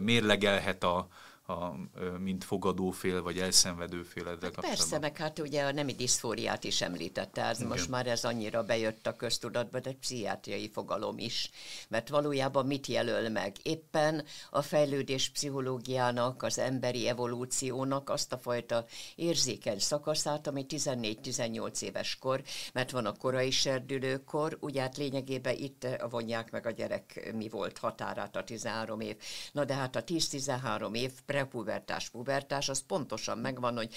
mérlegelhet 0.00 0.84
a, 0.84 1.08
a, 1.50 1.76
mint 2.18 2.44
fogadófél, 2.44 3.22
vagy 3.22 3.38
elszenvedőfél 3.38 4.22
ezzel 4.22 4.38
hát 4.40 4.54
kapcsolatban. 4.54 4.76
Persze, 4.76 4.98
meg 4.98 5.16
hát 5.16 5.38
ugye 5.38 5.62
a 5.62 5.72
nemi 5.72 5.92
diszfóriát 5.92 6.64
is 6.64 6.80
említette, 6.80 7.44
ez 7.44 7.58
most 7.58 7.88
már 7.88 8.06
ez 8.06 8.24
annyira 8.24 8.62
bejött 8.62 9.06
a 9.06 9.16
köztudatba, 9.16 9.80
de 9.80 9.92
pszichiátriai 9.92 10.70
fogalom 10.70 11.18
is, 11.18 11.50
mert 11.88 12.08
valójában 12.08 12.66
mit 12.66 12.86
jelöl 12.86 13.28
meg? 13.28 13.56
Éppen 13.62 14.24
a 14.50 14.62
fejlődés 14.62 15.28
pszichológiának, 15.30 16.42
az 16.42 16.58
emberi 16.58 17.08
evolúciónak 17.08 18.10
azt 18.10 18.32
a 18.32 18.38
fajta 18.38 18.84
érzékeny 19.14 19.78
szakaszát, 19.78 20.46
ami 20.46 20.66
14-18 20.68 21.82
éves 21.82 22.16
kor, 22.18 22.42
mert 22.72 22.90
van 22.90 23.06
a 23.06 23.16
korai 23.16 23.50
serdülőkor, 23.50 24.56
ugye 24.60 24.80
hát 24.80 24.96
lényegében 24.96 25.54
itt 25.56 25.86
vonják 26.10 26.50
meg 26.50 26.66
a 26.66 26.70
gyerek 26.70 27.32
mi 27.34 27.48
volt 27.48 27.78
határát 27.78 28.36
a 28.36 28.44
13 28.44 29.00
év. 29.00 29.16
Na 29.52 29.64
de 29.64 29.74
hát 29.74 29.96
a 29.96 30.04
10-13 30.04 30.96
év 30.96 31.10
pre 31.26 31.39
prepubertás, 31.40 32.08
pubertás, 32.08 32.68
az 32.68 32.82
pontosan 32.86 33.38
megvan, 33.38 33.76
hogy 33.76 33.94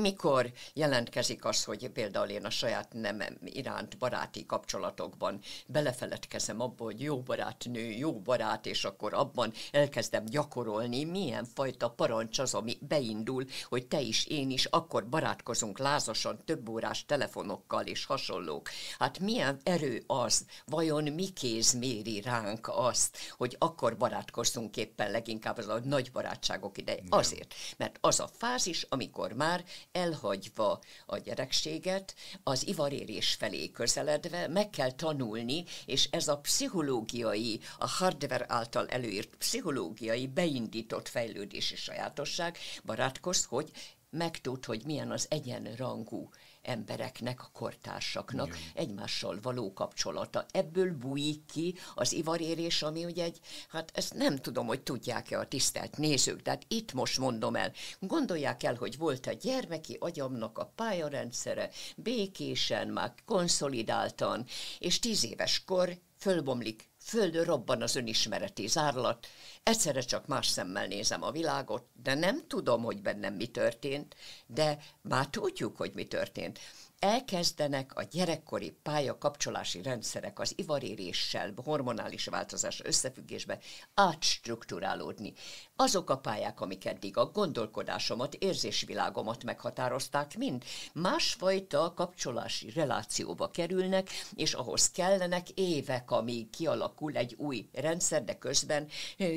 mikor 0.00 0.52
jelentkezik 0.74 1.44
az, 1.44 1.64
hogy 1.64 1.88
például 1.88 2.28
én 2.28 2.44
a 2.44 2.50
saját 2.50 2.92
nemem 2.92 3.38
iránt 3.44 3.98
baráti 3.98 4.46
kapcsolatokban 4.46 5.40
belefeledkezem 5.66 6.60
abba, 6.60 6.84
hogy 6.84 7.00
jó 7.00 7.20
barátnő, 7.20 7.90
jó 7.90 8.20
barát, 8.20 8.66
és 8.66 8.84
akkor 8.84 9.14
abban 9.14 9.52
elkezdem 9.70 10.24
gyakorolni, 10.24 11.04
milyen 11.04 11.44
fajta 11.54 11.90
parancs 11.90 12.38
az, 12.38 12.54
ami 12.54 12.76
beindul, 12.80 13.44
hogy 13.68 13.86
te 13.86 14.00
is, 14.00 14.26
én 14.26 14.50
is, 14.50 14.64
akkor 14.64 15.08
barátkozunk 15.08 15.78
lázasan, 15.78 16.38
több 16.44 16.68
órás 16.68 17.04
telefonokkal 17.04 17.86
és 17.86 18.04
hasonlók. 18.04 18.68
Hát 18.98 19.18
milyen 19.18 19.60
erő 19.62 20.02
az, 20.06 20.46
vajon 20.66 21.12
mi 21.12 21.28
kéz 21.28 21.72
méri 21.72 22.20
ránk 22.20 22.68
azt, 22.68 23.18
hogy 23.36 23.56
akkor 23.58 23.96
barátkozzunk 23.96 24.76
éppen 24.76 25.10
leginkább 25.10 25.58
az 25.58 25.68
a 25.68 25.80
nagy 25.84 26.12
barátságok 26.12 26.78
ideje. 26.84 27.02
Igen. 27.06 27.18
Azért, 27.18 27.54
mert 27.76 27.98
az 28.00 28.20
a 28.20 28.28
fázis, 28.38 28.86
amikor 28.88 29.32
már 29.32 29.64
elhagyva 29.92 30.80
a 31.06 31.18
gyerekséget, 31.18 32.14
az 32.42 32.66
ivarérés 32.66 33.34
felé 33.34 33.70
közeledve 33.70 34.48
meg 34.48 34.70
kell 34.70 34.92
tanulni, 34.92 35.64
és 35.86 36.08
ez 36.10 36.28
a 36.28 36.38
pszichológiai, 36.38 37.60
a 37.78 37.88
hardware 37.88 38.44
által 38.48 38.86
előírt 38.88 39.36
pszichológiai 39.36 40.26
beindított 40.26 41.08
fejlődési 41.08 41.76
sajátosság 41.76 42.58
barátkoz, 42.84 43.44
hogy 43.44 43.70
megtud, 44.10 44.64
hogy 44.64 44.82
milyen 44.84 45.10
az 45.10 45.26
egyenrangú 45.30 46.30
embereknek, 46.64 47.42
a 47.42 47.50
kortársaknak 47.52 48.46
Igen. 48.46 48.60
egymással 48.74 49.38
való 49.42 49.72
kapcsolata. 49.72 50.46
Ebből 50.50 50.92
bújik 50.92 51.44
ki 51.46 51.74
az 51.94 52.12
ivarérés, 52.12 52.82
ami 52.82 53.04
ugye 53.04 53.24
egy, 53.24 53.40
hát 53.68 53.90
ezt 53.94 54.14
nem 54.14 54.36
tudom, 54.36 54.66
hogy 54.66 54.82
tudják-e 54.82 55.38
a 55.38 55.48
tisztelt 55.48 55.96
nézők, 55.96 56.40
de 56.40 56.50
hát 56.50 56.64
itt 56.68 56.92
most 56.92 57.18
mondom 57.18 57.56
el. 57.56 57.72
Gondolják 58.00 58.62
el, 58.62 58.74
hogy 58.74 58.98
volt 58.98 59.26
a 59.26 59.32
gyermeki 59.32 59.96
agyamnak 60.00 60.58
a 60.58 60.72
pályarendszere, 60.74 61.70
békésen, 61.96 62.88
már 62.88 63.14
konszolidáltan, 63.26 64.46
és 64.78 64.98
tíz 64.98 65.24
éves 65.24 65.64
kor 65.64 65.98
fölbomlik 66.18 66.92
földön 67.04 67.44
robban 67.44 67.82
az 67.82 67.96
önismereti 67.96 68.66
zárlat, 68.66 69.26
egyszerre 69.62 70.00
csak 70.00 70.26
más 70.26 70.46
szemmel 70.46 70.86
nézem 70.86 71.22
a 71.22 71.30
világot, 71.30 71.84
de 72.02 72.14
nem 72.14 72.46
tudom, 72.46 72.82
hogy 72.82 73.02
bennem 73.02 73.34
mi 73.34 73.46
történt, 73.46 74.14
de 74.46 74.78
már 75.00 75.26
tudjuk, 75.26 75.76
hogy 75.76 75.90
mi 75.94 76.04
történt 76.04 76.58
elkezdenek 76.98 77.96
a 77.96 78.02
gyerekkori 78.02 78.70
pályakapcsolási 78.82 79.82
rendszerek 79.82 80.38
az 80.38 80.52
ivaréréssel, 80.56 81.52
hormonális 81.64 82.24
változás 82.24 82.80
összefüggésben 82.84 83.58
átstruktúrálódni. 83.94 85.32
Azok 85.76 86.10
a 86.10 86.18
pályák, 86.18 86.60
amik 86.60 86.84
eddig 86.84 87.16
a 87.16 87.26
gondolkodásomat, 87.26 88.34
érzésvilágomat 88.34 89.44
meghatározták, 89.44 90.36
mind 90.36 90.64
másfajta 90.92 91.92
kapcsolási 91.96 92.70
relációba 92.70 93.50
kerülnek, 93.50 94.08
és 94.34 94.52
ahhoz 94.52 94.90
kellenek 94.90 95.50
évek, 95.50 96.10
amíg 96.10 96.50
kialakul 96.50 97.16
egy 97.16 97.34
új 97.38 97.68
rendszer, 97.72 98.24
de 98.24 98.38
közben 98.38 98.88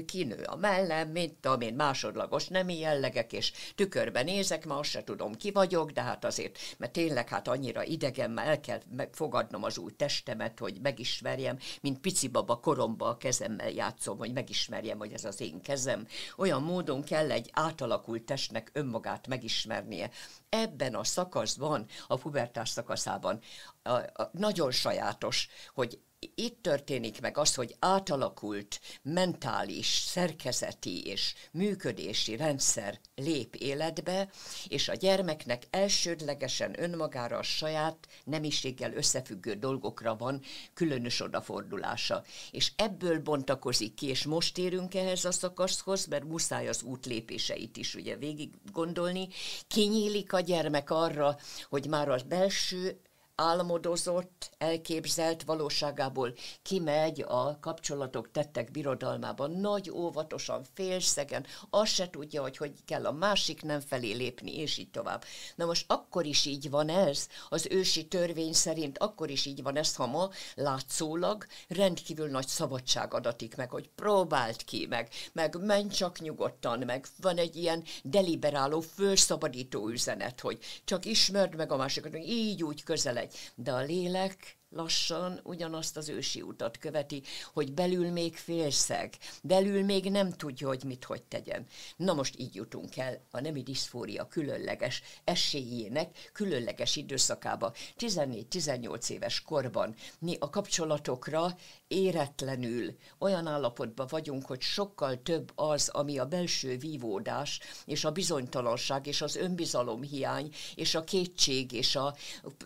kinő 0.05 0.43
a 0.43 0.55
mellem, 0.55 1.09
mint 1.09 1.45
amén 1.45 1.73
másodlagos 1.73 2.47
nemi 2.47 2.79
jellegek, 2.79 3.33
és 3.33 3.51
tükörben 3.75 4.25
nézek, 4.25 4.65
ma 4.65 4.77
azt 4.77 4.89
se 4.89 5.03
tudom, 5.03 5.35
ki 5.35 5.51
vagyok, 5.51 5.91
de 5.91 6.01
hát 6.01 6.25
azért, 6.25 6.57
mert 6.77 6.91
tényleg 6.91 7.29
hát 7.29 7.47
annyira 7.47 7.83
idegen, 7.83 8.31
már 8.31 8.47
el 8.47 8.59
kell 8.59 8.81
fogadnom 9.11 9.63
az 9.63 9.77
új 9.77 9.91
testemet, 9.95 10.59
hogy 10.59 10.79
megismerjem, 10.81 11.57
mint 11.81 11.99
pici 11.99 12.27
baba 12.27 12.59
koromba 12.59 13.07
a 13.07 13.17
kezemmel 13.17 13.69
játszom, 13.69 14.17
hogy 14.17 14.33
megismerjem, 14.33 14.97
hogy 14.97 15.13
ez 15.13 15.25
az 15.25 15.41
én 15.41 15.61
kezem. 15.61 16.07
Olyan 16.37 16.63
módon 16.63 17.03
kell 17.03 17.31
egy 17.31 17.49
átalakult 17.53 18.23
testnek 18.23 18.69
önmagát 18.73 19.27
megismernie. 19.27 20.09
Ebben 20.49 20.95
a 20.95 21.03
szakaszban, 21.03 21.85
a 22.07 22.15
pubertás 22.17 22.69
szakaszában 22.69 23.39
a, 23.83 23.91
a, 23.91 24.29
nagyon 24.31 24.71
sajátos, 24.71 25.47
hogy 25.73 25.99
itt 26.35 26.61
történik 26.61 27.21
meg 27.21 27.37
az, 27.37 27.55
hogy 27.55 27.75
átalakult 27.79 28.79
mentális, 29.01 29.87
szerkezeti 29.87 31.05
és 31.05 31.33
működési 31.51 32.35
rendszer 32.35 32.99
lép 33.15 33.55
életbe, 33.55 34.29
és 34.67 34.89
a 34.89 34.93
gyermeknek 34.93 35.63
elsődlegesen 35.69 36.81
önmagára 36.81 37.37
a 37.37 37.43
saját 37.43 38.07
nemiséggel 38.23 38.93
összefüggő 38.93 39.53
dolgokra 39.53 40.15
van 40.15 40.41
különös 40.73 41.21
odafordulása. 41.21 42.23
És 42.51 42.71
ebből 42.75 43.19
bontakozik 43.19 43.93
ki, 43.93 44.07
és 44.07 44.25
most 44.25 44.57
érünk 44.57 44.95
ehhez 44.95 45.25
a 45.25 45.31
szakaszhoz, 45.31 46.05
mert 46.05 46.23
muszáj 46.23 46.67
az 46.67 46.81
útlépéseit 46.81 47.77
is 47.77 47.95
ugye 47.95 48.15
végig 48.15 48.49
gondolni. 48.71 49.27
Kinyílik 49.67 50.33
a 50.33 50.39
gyermek 50.39 50.89
arra, 50.89 51.37
hogy 51.69 51.87
már 51.87 52.09
a 52.09 52.17
belső 52.27 53.01
álmodozott, 53.41 54.49
elképzelt 54.57 55.43
valóságából 55.43 56.33
kimegy 56.61 57.21
a 57.27 57.59
kapcsolatok 57.59 58.31
tettek 58.31 58.71
birodalmában, 58.71 59.51
nagy 59.51 59.89
óvatosan, 59.89 60.65
félszegen, 60.73 61.45
azt 61.69 61.93
se 61.93 62.09
tudja, 62.09 62.41
hogy 62.41 62.57
hogy 62.57 62.73
kell 62.85 63.05
a 63.05 63.11
másik 63.11 63.61
nem 63.61 63.79
felé 63.79 64.11
lépni, 64.11 64.57
és 64.57 64.77
így 64.77 64.89
tovább. 64.89 65.23
Na 65.55 65.65
most 65.65 65.85
akkor 65.87 66.25
is 66.25 66.45
így 66.45 66.69
van 66.69 66.89
ez, 66.89 67.27
az 67.49 67.67
ősi 67.69 68.07
törvény 68.07 68.53
szerint 68.53 68.97
akkor 68.97 69.29
is 69.29 69.45
így 69.45 69.63
van 69.63 69.77
ez, 69.77 69.95
ha 69.95 70.05
ma 70.07 70.29
látszólag 70.55 71.45
rendkívül 71.67 72.29
nagy 72.29 72.47
szabadság 72.47 73.13
adatik 73.13 73.55
meg, 73.55 73.69
hogy 73.69 73.89
próbált 73.95 74.63
ki, 74.63 74.85
meg, 74.89 75.09
meg 75.33 75.65
menj 75.65 75.87
csak 75.87 76.19
nyugodtan, 76.19 76.79
meg 76.79 77.05
van 77.21 77.37
egy 77.37 77.55
ilyen 77.55 77.83
deliberáló, 78.03 78.79
fölszabadító 78.79 79.89
üzenet, 79.89 80.39
hogy 80.39 80.59
csak 80.85 81.05
ismerd 81.05 81.55
meg 81.55 81.71
a 81.71 81.77
másikat, 81.77 82.11
hogy 82.11 82.27
így 82.27 82.63
úgy 82.63 82.83
közel 82.83 83.17
megy, 83.27 83.51
de 83.55 83.71
a 83.71 83.81
lélek 83.81 84.57
lassan 84.69 85.39
ugyanazt 85.43 85.97
az 85.97 86.09
ősi 86.09 86.41
utat 86.41 86.77
követi, 86.77 87.21
hogy 87.53 87.73
belül 87.73 88.11
még 88.11 88.37
félszeg, 88.37 89.13
belül 89.43 89.83
még 89.83 90.11
nem 90.11 90.31
tudja, 90.31 90.67
hogy 90.67 90.83
mit 90.83 91.03
hogy 91.03 91.23
tegyen. 91.23 91.65
Na 91.95 92.13
most 92.13 92.39
így 92.39 92.55
jutunk 92.55 92.97
el 92.97 93.21
a 93.31 93.39
nemi 93.39 93.63
diszfória 93.63 94.27
különleges 94.27 95.01
esélyének, 95.23 96.29
különleges 96.33 96.95
időszakába. 96.95 97.73
14-18 97.99 99.09
éves 99.09 99.41
korban 99.41 99.95
mi 100.19 100.35
a 100.39 100.49
kapcsolatokra 100.49 101.57
éretlenül 101.87 102.95
olyan 103.19 103.47
állapotban 103.47 104.07
vagyunk, 104.09 104.45
hogy 104.45 104.61
sokkal 104.61 105.21
több 105.21 105.51
az, 105.55 105.89
ami 105.89 106.17
a 106.17 106.25
belső 106.25 106.77
vívódás, 106.77 107.59
és 107.85 108.05
a 108.05 108.11
bizonytalanság, 108.11 109.07
és 109.07 109.21
az 109.21 109.35
önbizalom 109.35 110.01
hiány, 110.01 110.53
és 110.75 110.95
a 110.95 111.03
kétség, 111.03 111.71
és 111.71 111.95
a, 111.95 112.15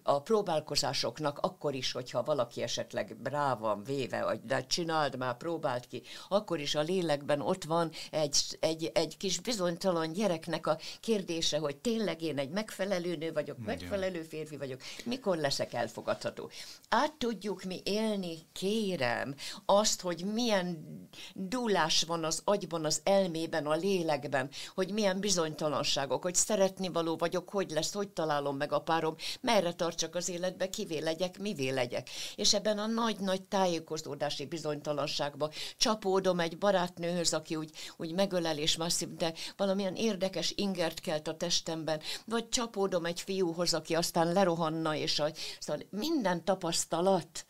a 0.04 0.22
próbálkozásoknak 0.22 1.40
akkor 1.40 1.74
is, 1.74 1.92
hogyha 1.92 2.24
valaki 2.24 2.62
esetleg 2.62 3.16
rá 3.24 3.56
van 3.56 3.84
véve, 3.84 4.24
vagy 4.24 4.42
de 4.42 4.66
csináld 4.66 5.18
már, 5.18 5.38
próbált 5.38 5.88
ki, 5.88 6.02
akkor 6.30 6.60
is 6.60 6.76
a 6.76 6.82
lélekben 6.82 7.42
ott 7.42 7.64
van 7.64 7.92
egy, 8.12 8.58
egy, 8.60 8.92
egy 8.94 9.18
kis 9.18 9.40
bizonytalan 9.40 10.12
gyereknek 10.12 10.68
a 10.68 10.78
kérdése, 11.00 11.58
hogy 11.58 11.78
tényleg 11.78 12.22
én 12.22 12.38
egy 12.38 12.50
megfelelő 12.50 13.16
nő 13.16 13.32
vagyok, 13.32 13.58
Igen. 13.60 13.76
megfelelő 13.78 14.22
férfi 14.22 14.58
vagyok, 14.58 14.82
mikor 15.06 15.38
leszek 15.38 15.74
elfogadható. 15.74 16.50
Át 16.90 17.14
tudjuk 17.14 17.64
mi 17.64 17.82
élni, 17.84 18.38
kérem, 18.54 19.11
értem 19.12 19.36
azt, 19.66 20.02
hogy 20.02 20.26
milyen 20.26 20.86
dúlás 21.34 22.04
van 22.04 22.24
az 22.24 22.42
agyban, 22.44 22.86
az 22.86 23.02
elmében, 23.04 23.66
a 23.66 23.76
lélekben, 23.76 24.50
hogy 24.76 24.92
milyen 24.94 25.20
bizonytalanságok, 25.20 26.22
hogy 26.22 26.36
szeretni 26.36 26.88
való 26.88 27.16
vagyok, 27.16 27.50
hogy 27.50 27.72
lesz, 27.72 27.94
hogy 27.94 28.10
találom 28.10 28.58
meg 28.58 28.72
a 28.72 28.82
párom, 28.82 29.16
merre 29.42 29.74
tartsak 29.74 30.16
az 30.16 30.30
életbe, 30.30 30.70
kivé 30.70 30.98
legyek, 30.98 31.40
mivé 31.40 31.70
legyek. 31.70 32.10
És 32.36 32.54
ebben 32.54 32.78
a 32.78 32.86
nagy-nagy 32.86 33.42
tájékozódási 33.42 34.46
bizonytalanságban 34.46 35.52
csapódom 35.78 36.40
egy 36.40 36.58
barátnőhöz, 36.58 37.34
aki 37.34 37.56
úgy, 37.56 37.72
úgy 37.98 38.14
megölel 38.14 38.58
és 38.58 38.78
masszív, 38.78 39.16
de 39.16 39.34
valamilyen 39.58 39.96
érdekes 39.96 40.54
ingert 40.56 41.00
kelt 41.00 41.28
a 41.28 41.38
testemben, 41.38 42.02
vagy 42.26 42.50
csapódom 42.50 43.06
egy 43.06 43.22
fiúhoz, 43.22 43.74
aki 43.74 43.96
aztán 43.96 44.34
lerohanna, 44.34 44.96
és 44.96 45.20
a, 45.20 45.28
szóval 45.60 45.84
minden 45.90 46.44
tapasztalat, 46.44 47.46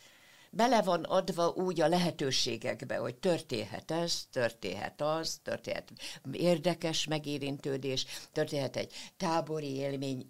bele 0.54 0.82
van 0.82 1.04
adva 1.04 1.48
úgy 1.48 1.82
a 1.82 1.88
lehetőségekbe, 1.88 2.96
hogy 2.96 3.16
történhet 3.16 3.92
ez, 3.92 4.24
történhet 4.32 5.02
az, 5.02 5.40
történhet 5.44 5.92
érdekes 6.32 7.06
megérintődés, 7.06 8.06
történhet 8.32 8.76
egy 8.76 8.94
tábori 9.18 9.76
élmény 9.76 10.28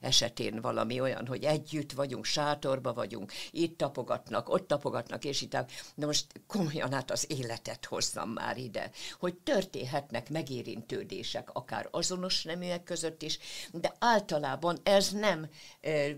esetén 0.00 0.60
valami 0.60 1.00
olyan, 1.00 1.26
hogy 1.26 1.44
együtt 1.44 1.92
vagyunk, 1.92 2.24
sátorba 2.24 2.92
vagyunk, 2.92 3.32
itt 3.50 3.78
tapogatnak, 3.78 4.48
ott 4.48 4.66
tapogatnak, 4.66 5.24
és 5.24 5.40
itt. 5.42 5.56
De 5.94 6.06
most 6.06 6.26
komolyan 6.46 6.92
hát 6.92 7.10
az 7.10 7.26
életet 7.28 7.84
hozzam 7.84 8.30
már 8.30 8.58
ide, 8.58 8.90
hogy 9.18 9.34
történhetnek 9.34 10.30
megérintődések, 10.30 11.50
akár 11.52 11.88
azonos 11.90 12.42
neműek 12.42 12.84
között 12.84 13.22
is, 13.22 13.38
de 13.72 13.94
általában 13.98 14.78
ez 14.82 15.10
nem 15.10 15.48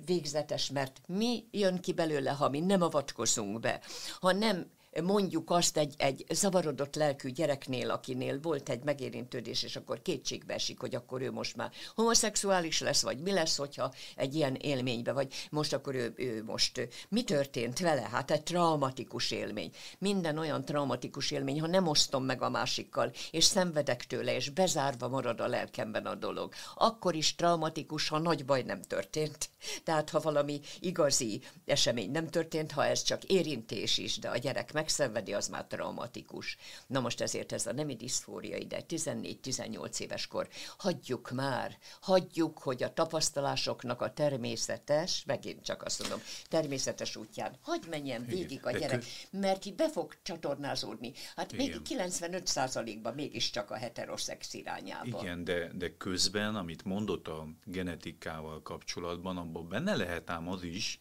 végzetes, 0.04 0.70
mert 0.70 1.00
mi 1.06 1.44
jön 1.50 1.80
ki 1.80 1.92
belőle, 1.92 2.30
ha 2.30 2.48
mi 2.48 2.60
nem 2.60 2.82
avatkozunk 2.82 3.43
avatkozunk 3.44 3.60
be, 3.60 3.80
ha 4.20 4.32
nem 4.32 4.66
mondjuk 5.02 5.50
azt 5.50 5.76
egy, 5.76 5.94
egy 5.96 6.24
zavarodott 6.30 6.94
lelkű 6.94 7.28
gyereknél, 7.28 7.90
akinél 7.90 8.40
volt 8.40 8.68
egy 8.68 8.82
megérintődés, 8.84 9.62
és 9.62 9.76
akkor 9.76 10.02
kétségbe 10.02 10.54
esik, 10.54 10.80
hogy 10.80 10.94
akkor 10.94 11.22
ő 11.22 11.30
most 11.30 11.56
már 11.56 11.70
homoszexuális 11.94 12.80
lesz, 12.80 13.02
vagy 13.02 13.18
mi 13.18 13.32
lesz, 13.32 13.56
hogyha 13.56 13.92
egy 14.16 14.34
ilyen 14.34 14.54
élménybe, 14.54 15.12
vagy 15.12 15.34
most 15.50 15.72
akkor 15.72 15.94
ő, 15.94 16.12
ő 16.16 16.44
most 16.44 16.88
mi 17.08 17.22
történt 17.22 17.78
vele? 17.78 18.08
Hát 18.10 18.30
egy 18.30 18.42
traumatikus 18.42 19.30
élmény. 19.30 19.70
Minden 19.98 20.38
olyan 20.38 20.64
traumatikus 20.64 21.30
élmény, 21.30 21.60
ha 21.60 21.66
nem 21.66 21.86
osztom 21.86 22.24
meg 22.24 22.42
a 22.42 22.50
másikkal, 22.50 23.12
és 23.30 23.44
szenvedek 23.44 24.06
tőle, 24.06 24.34
és 24.34 24.48
bezárva 24.48 25.08
marad 25.08 25.40
a 25.40 25.46
lelkemben 25.46 26.06
a 26.06 26.14
dolog, 26.14 26.52
akkor 26.74 27.14
is 27.14 27.34
traumatikus, 27.34 28.08
ha 28.08 28.18
nagy 28.18 28.44
baj 28.44 28.62
nem 28.62 28.82
történt. 28.82 29.50
Tehát 29.84 30.10
ha 30.10 30.20
valami 30.20 30.60
igazi 30.80 31.40
esemény 31.64 32.10
nem 32.10 32.28
történt, 32.28 32.72
ha 32.72 32.84
ez 32.84 33.02
csak 33.02 33.24
érintés 33.24 33.98
is, 33.98 34.18
de 34.18 34.28
a 34.28 34.36
gyerek 34.36 34.72
meg 34.72 34.83
megszenvedi, 34.84 35.32
az 35.32 35.48
már 35.48 35.66
traumatikus. 35.66 36.56
Na 36.86 37.00
most 37.00 37.20
ezért 37.20 37.52
ez 37.52 37.66
a 37.66 37.72
nemi 37.72 37.96
diszfória 37.96 38.56
ide, 38.56 38.80
14-18 38.88 40.00
éves 40.00 40.26
kor, 40.26 40.48
hagyjuk 40.76 41.30
már, 41.30 41.78
hagyjuk, 42.00 42.58
hogy 42.58 42.82
a 42.82 42.92
tapasztalásoknak 42.92 44.00
a 44.00 44.12
természetes, 44.12 45.24
megint 45.26 45.62
csak 45.62 45.82
azt 45.82 46.00
mondom, 46.00 46.20
természetes 46.48 47.16
útján, 47.16 47.56
hagy 47.60 47.86
menjen 47.90 48.26
végig 48.26 48.66
a 48.66 48.70
gyerek, 48.70 49.04
mert 49.30 49.64
így 49.64 49.74
be 49.74 49.90
fog 49.90 50.14
csatornázódni. 50.22 51.12
Hát 51.36 51.52
Igen. 51.52 51.66
még 51.66 51.80
95%-ban 51.88 53.14
mégiscsak 53.14 53.70
a 53.70 53.76
heteroszex 53.76 54.54
irányába. 54.54 55.20
Igen, 55.22 55.44
de, 55.44 55.70
de 55.74 55.96
közben, 55.96 56.56
amit 56.56 56.84
mondott 56.84 57.28
a 57.28 57.48
genetikával 57.64 58.62
kapcsolatban, 58.62 59.36
abban 59.36 59.68
benne 59.68 59.96
lehet 59.96 60.30
ám 60.30 60.48
az 60.48 60.62
is, 60.62 60.98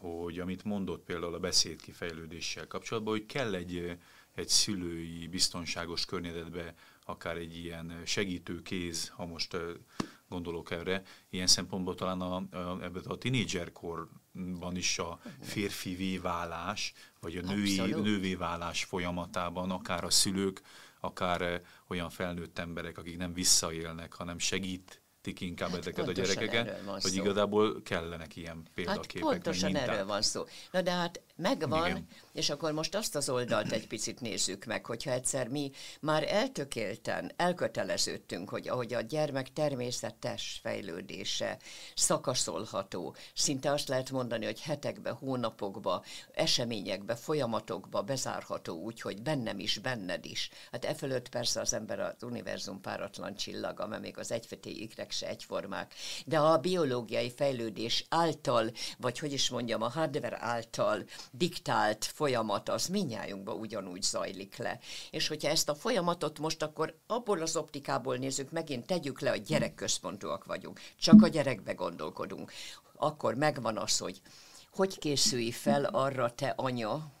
hogy 0.00 0.38
amit 0.38 0.64
mondott 0.64 1.04
például 1.04 1.34
a 1.34 1.38
beszédkifejlődéssel 1.38 2.66
kapcsolatban, 2.66 3.12
hogy 3.12 3.26
kell 3.26 3.54
egy, 3.54 3.98
egy 4.34 4.48
szülői 4.48 5.28
biztonságos 5.28 6.04
környezetbe 6.04 6.74
akár 7.04 7.36
egy 7.36 7.56
ilyen 7.56 8.02
segítő 8.04 8.62
kéz, 8.62 9.08
ha 9.08 9.26
most 9.26 9.56
gondolok 10.28 10.70
erre, 10.70 11.02
ilyen 11.30 11.46
szempontból 11.46 11.94
talán 11.94 12.20
a, 12.20 12.36
a, 12.36 12.82
ebben 12.82 13.02
a 13.04 13.16
tínédzserkorban 13.16 14.76
is 14.76 14.98
a 14.98 15.20
férfivé 15.40 16.18
válás, 16.18 16.92
vagy 17.20 17.36
a 17.36 17.40
női, 17.40 17.76
nővé 17.76 18.34
válás 18.34 18.84
folyamatában 18.84 19.70
akár 19.70 20.04
a 20.04 20.10
szülők, 20.10 20.62
akár 21.00 21.62
olyan 21.88 22.10
felnőtt 22.10 22.58
emberek, 22.58 22.98
akik 22.98 23.16
nem 23.16 23.32
visszaélnek, 23.32 24.12
hanem 24.12 24.38
segít 24.38 25.00
segítik 25.26 25.48
inkább 25.48 25.68
hát 25.68 25.78
ezeket 25.78 26.08
a 26.08 26.12
gyerekeket, 26.12 26.80
hogy 27.02 27.14
igazából 27.14 27.82
kellenek 27.82 28.36
ilyen 28.36 28.62
példaképek. 28.74 29.22
Hát 29.22 29.32
pontosan 29.32 29.76
erről 29.76 30.06
van 30.06 30.22
szó. 30.22 30.44
Na 30.70 30.80
de 30.82 30.90
hát 30.90 31.20
megvan, 31.36 31.88
Igen. 31.88 32.06
és 32.32 32.50
akkor 32.50 32.72
most 32.72 32.94
azt 32.94 33.16
az 33.16 33.28
oldalt 33.28 33.72
egy 33.72 33.86
picit 33.86 34.20
nézzük 34.20 34.64
meg, 34.64 34.86
hogyha 34.86 35.10
egyszer 35.10 35.48
mi 35.48 35.70
már 36.00 36.32
eltökélten 36.32 37.32
elköteleződtünk, 37.36 38.48
hogy 38.48 38.68
ahogy 38.68 38.94
a 38.94 39.00
gyermek 39.00 39.52
természetes 39.52 40.58
fejlődése 40.62 41.58
szakaszolható, 41.94 43.14
szinte 43.34 43.72
azt 43.72 43.88
lehet 43.88 44.10
mondani, 44.10 44.44
hogy 44.44 44.60
hetekbe, 44.60 45.10
hónapokba, 45.10 46.04
eseményekbe, 46.32 47.14
folyamatokba 47.14 48.02
bezárható 48.02 48.82
úgy, 48.82 49.00
hogy 49.00 49.22
bennem 49.22 49.58
is, 49.58 49.78
benned 49.78 50.24
is. 50.24 50.50
Hát 50.72 50.84
e 50.84 50.94
fölött 50.94 51.28
persze 51.28 51.60
az 51.60 51.72
ember 51.72 52.00
az 52.00 52.22
univerzum 52.22 52.80
páratlan 52.80 53.34
csillaga, 53.34 53.86
mert 53.86 54.02
még 54.02 54.18
az 54.18 54.32
egyfetéikrek 54.32 55.10
se 55.10 55.28
egyformák. 55.28 55.94
De 56.26 56.38
a 56.38 56.58
biológiai 56.58 57.30
fejlődés 57.30 58.04
által, 58.08 58.70
vagy 58.98 59.18
hogy 59.18 59.32
is 59.32 59.50
mondjam, 59.50 59.82
a 59.82 59.88
hardware 59.88 60.38
által 60.40 61.04
diktált 61.30 62.04
folyamat 62.04 62.68
az 62.68 62.86
minnyájunkban 62.86 63.58
ugyanúgy 63.58 64.02
zajlik 64.02 64.56
le. 64.56 64.78
És 65.10 65.28
hogyha 65.28 65.48
ezt 65.48 65.68
a 65.68 65.74
folyamatot 65.74 66.38
most 66.38 66.62
akkor 66.62 66.98
abból 67.06 67.42
az 67.42 67.56
optikából 67.56 68.16
nézzük, 68.16 68.50
megint 68.50 68.86
tegyük 68.86 69.20
le, 69.20 69.30
hogy 69.30 69.42
gyerekközpontúak 69.42 70.44
vagyunk, 70.44 70.80
csak 70.98 71.22
a 71.22 71.28
gyerekbe 71.28 71.72
gondolkodunk, 71.72 72.52
akkor 72.96 73.34
megvan 73.34 73.76
az, 73.78 73.98
hogy 73.98 74.20
hogy 74.70 74.98
készülj 74.98 75.50
fel 75.50 75.84
arra 75.84 76.34
te 76.34 76.52
anya, 76.56 77.12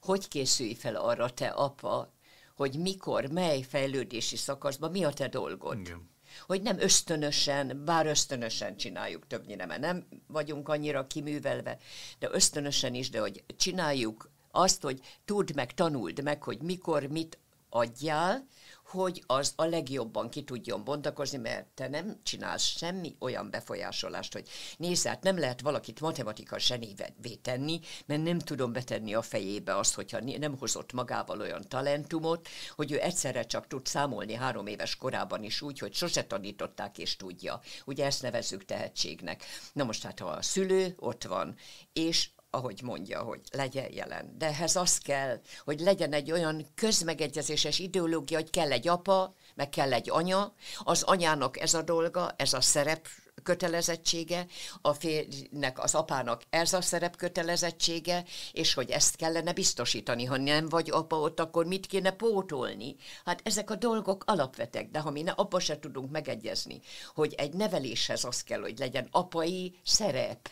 hogy 0.00 0.28
készülj 0.28 0.74
fel 0.74 0.94
arra 0.94 1.30
te 1.30 1.48
apa, 1.48 2.12
hogy 2.56 2.78
mikor, 2.78 3.26
mely 3.26 3.62
fejlődési 3.62 4.36
szakaszban 4.36 4.90
mi 4.90 5.04
a 5.04 5.12
te 5.12 5.28
dolgod. 5.28 5.78
Igen 5.78 6.11
hogy 6.46 6.62
nem 6.62 6.80
ösztönösen, 6.80 7.82
bár 7.84 8.06
ösztönösen 8.06 8.76
csináljuk 8.76 9.26
többnyire, 9.26 9.66
mert 9.66 9.80
nem 9.80 10.06
vagyunk 10.26 10.68
annyira 10.68 11.06
kiművelve, 11.06 11.78
de 12.18 12.28
ösztönösen 12.30 12.94
is, 12.94 13.10
de 13.10 13.20
hogy 13.20 13.44
csináljuk 13.56 14.30
azt, 14.50 14.82
hogy 14.82 15.00
tudd 15.24 15.54
meg, 15.54 15.74
tanuld 15.74 16.22
meg, 16.22 16.42
hogy 16.42 16.58
mikor 16.62 17.06
mit 17.06 17.38
adjál, 17.72 18.46
hogy 18.92 19.22
az 19.26 19.52
a 19.56 19.64
legjobban 19.64 20.28
ki 20.28 20.44
tudjon 20.44 20.84
bontakozni, 20.84 21.38
mert 21.38 21.66
te 21.66 21.88
nem 21.88 22.20
csinálsz 22.22 22.62
semmi 22.62 23.16
olyan 23.18 23.50
befolyásolást, 23.50 24.32
hogy 24.32 24.48
nézd, 24.76 25.06
hát 25.06 25.22
nem 25.22 25.38
lehet 25.38 25.60
valakit 25.60 26.00
matematika 26.00 26.58
zsenévé 26.58 27.34
tenni, 27.42 27.80
mert 28.06 28.22
nem 28.22 28.38
tudom 28.38 28.72
betenni 28.72 29.14
a 29.14 29.22
fejébe 29.22 29.76
azt, 29.76 29.94
hogyha 29.94 30.20
nem 30.20 30.58
hozott 30.58 30.92
magával 30.92 31.40
olyan 31.40 31.68
talentumot, 31.68 32.48
hogy 32.76 32.92
ő 32.92 33.00
egyszerre 33.00 33.42
csak 33.42 33.66
tud 33.66 33.86
számolni 33.86 34.34
három 34.34 34.66
éves 34.66 34.96
korában 34.96 35.42
is 35.42 35.62
úgy, 35.62 35.78
hogy 35.78 35.94
sose 35.94 36.24
tanították 36.24 36.98
és 36.98 37.16
tudja. 37.16 37.60
Ugye 37.84 38.04
ezt 38.04 38.22
nevezzük 38.22 38.64
tehetségnek. 38.64 39.44
Na 39.72 39.84
most 39.84 40.02
hát, 40.02 40.18
ha 40.18 40.28
a 40.28 40.42
szülő 40.42 40.94
ott 40.98 41.24
van, 41.24 41.56
és 41.92 42.28
ahogy 42.54 42.80
mondja, 42.82 43.22
hogy 43.22 43.40
legyen 43.52 43.92
jelen. 43.92 44.34
De 44.38 44.46
ehhez 44.46 44.76
az 44.76 44.98
kell, 44.98 45.40
hogy 45.64 45.80
legyen 45.80 46.12
egy 46.12 46.32
olyan 46.32 46.66
közmegegyezéses 46.74 47.78
ideológia, 47.78 48.38
hogy 48.38 48.50
kell 48.50 48.72
egy 48.72 48.88
apa, 48.88 49.34
meg 49.54 49.68
kell 49.68 49.92
egy 49.92 50.10
anya, 50.10 50.52
az 50.78 51.02
anyának 51.02 51.60
ez 51.60 51.74
a 51.74 51.82
dolga, 51.82 52.34
ez 52.36 52.52
a 52.52 52.60
szerep 52.60 53.08
kötelezettsége, 53.42 54.46
a 54.80 54.92
férjnek, 54.92 55.78
az 55.82 55.94
apának 55.94 56.42
ez 56.50 56.72
a 56.72 56.80
szerep 56.80 57.16
kötelezettsége, 57.16 58.24
és 58.52 58.74
hogy 58.74 58.90
ezt 58.90 59.16
kellene 59.16 59.52
biztosítani. 59.52 60.24
Ha 60.24 60.36
nem 60.36 60.68
vagy 60.68 60.90
apa 60.90 61.16
ott, 61.16 61.40
akkor 61.40 61.66
mit 61.66 61.86
kéne 61.86 62.10
pótolni? 62.10 62.96
Hát 63.24 63.40
ezek 63.44 63.70
a 63.70 63.76
dolgok 63.76 64.24
alapvetek, 64.26 64.90
de 64.90 64.98
ha 64.98 65.10
mi 65.10 65.22
ne, 65.22 65.30
abba 65.30 65.60
se 65.60 65.78
tudunk 65.78 66.10
megegyezni, 66.10 66.80
hogy 67.14 67.34
egy 67.34 67.54
neveléshez 67.54 68.24
az 68.24 68.42
kell, 68.42 68.60
hogy 68.60 68.78
legyen 68.78 69.08
apai 69.10 69.80
szerep, 69.84 70.50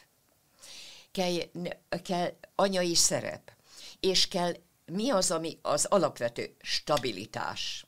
kell, 1.12 1.32
kell 2.02 2.36
anyai 2.54 2.94
szerep, 2.94 3.52
és 4.00 4.28
kell 4.28 4.52
mi 4.86 5.10
az, 5.10 5.30
ami 5.30 5.58
az 5.62 5.84
alapvető 5.84 6.56
stabilitás. 6.60 7.84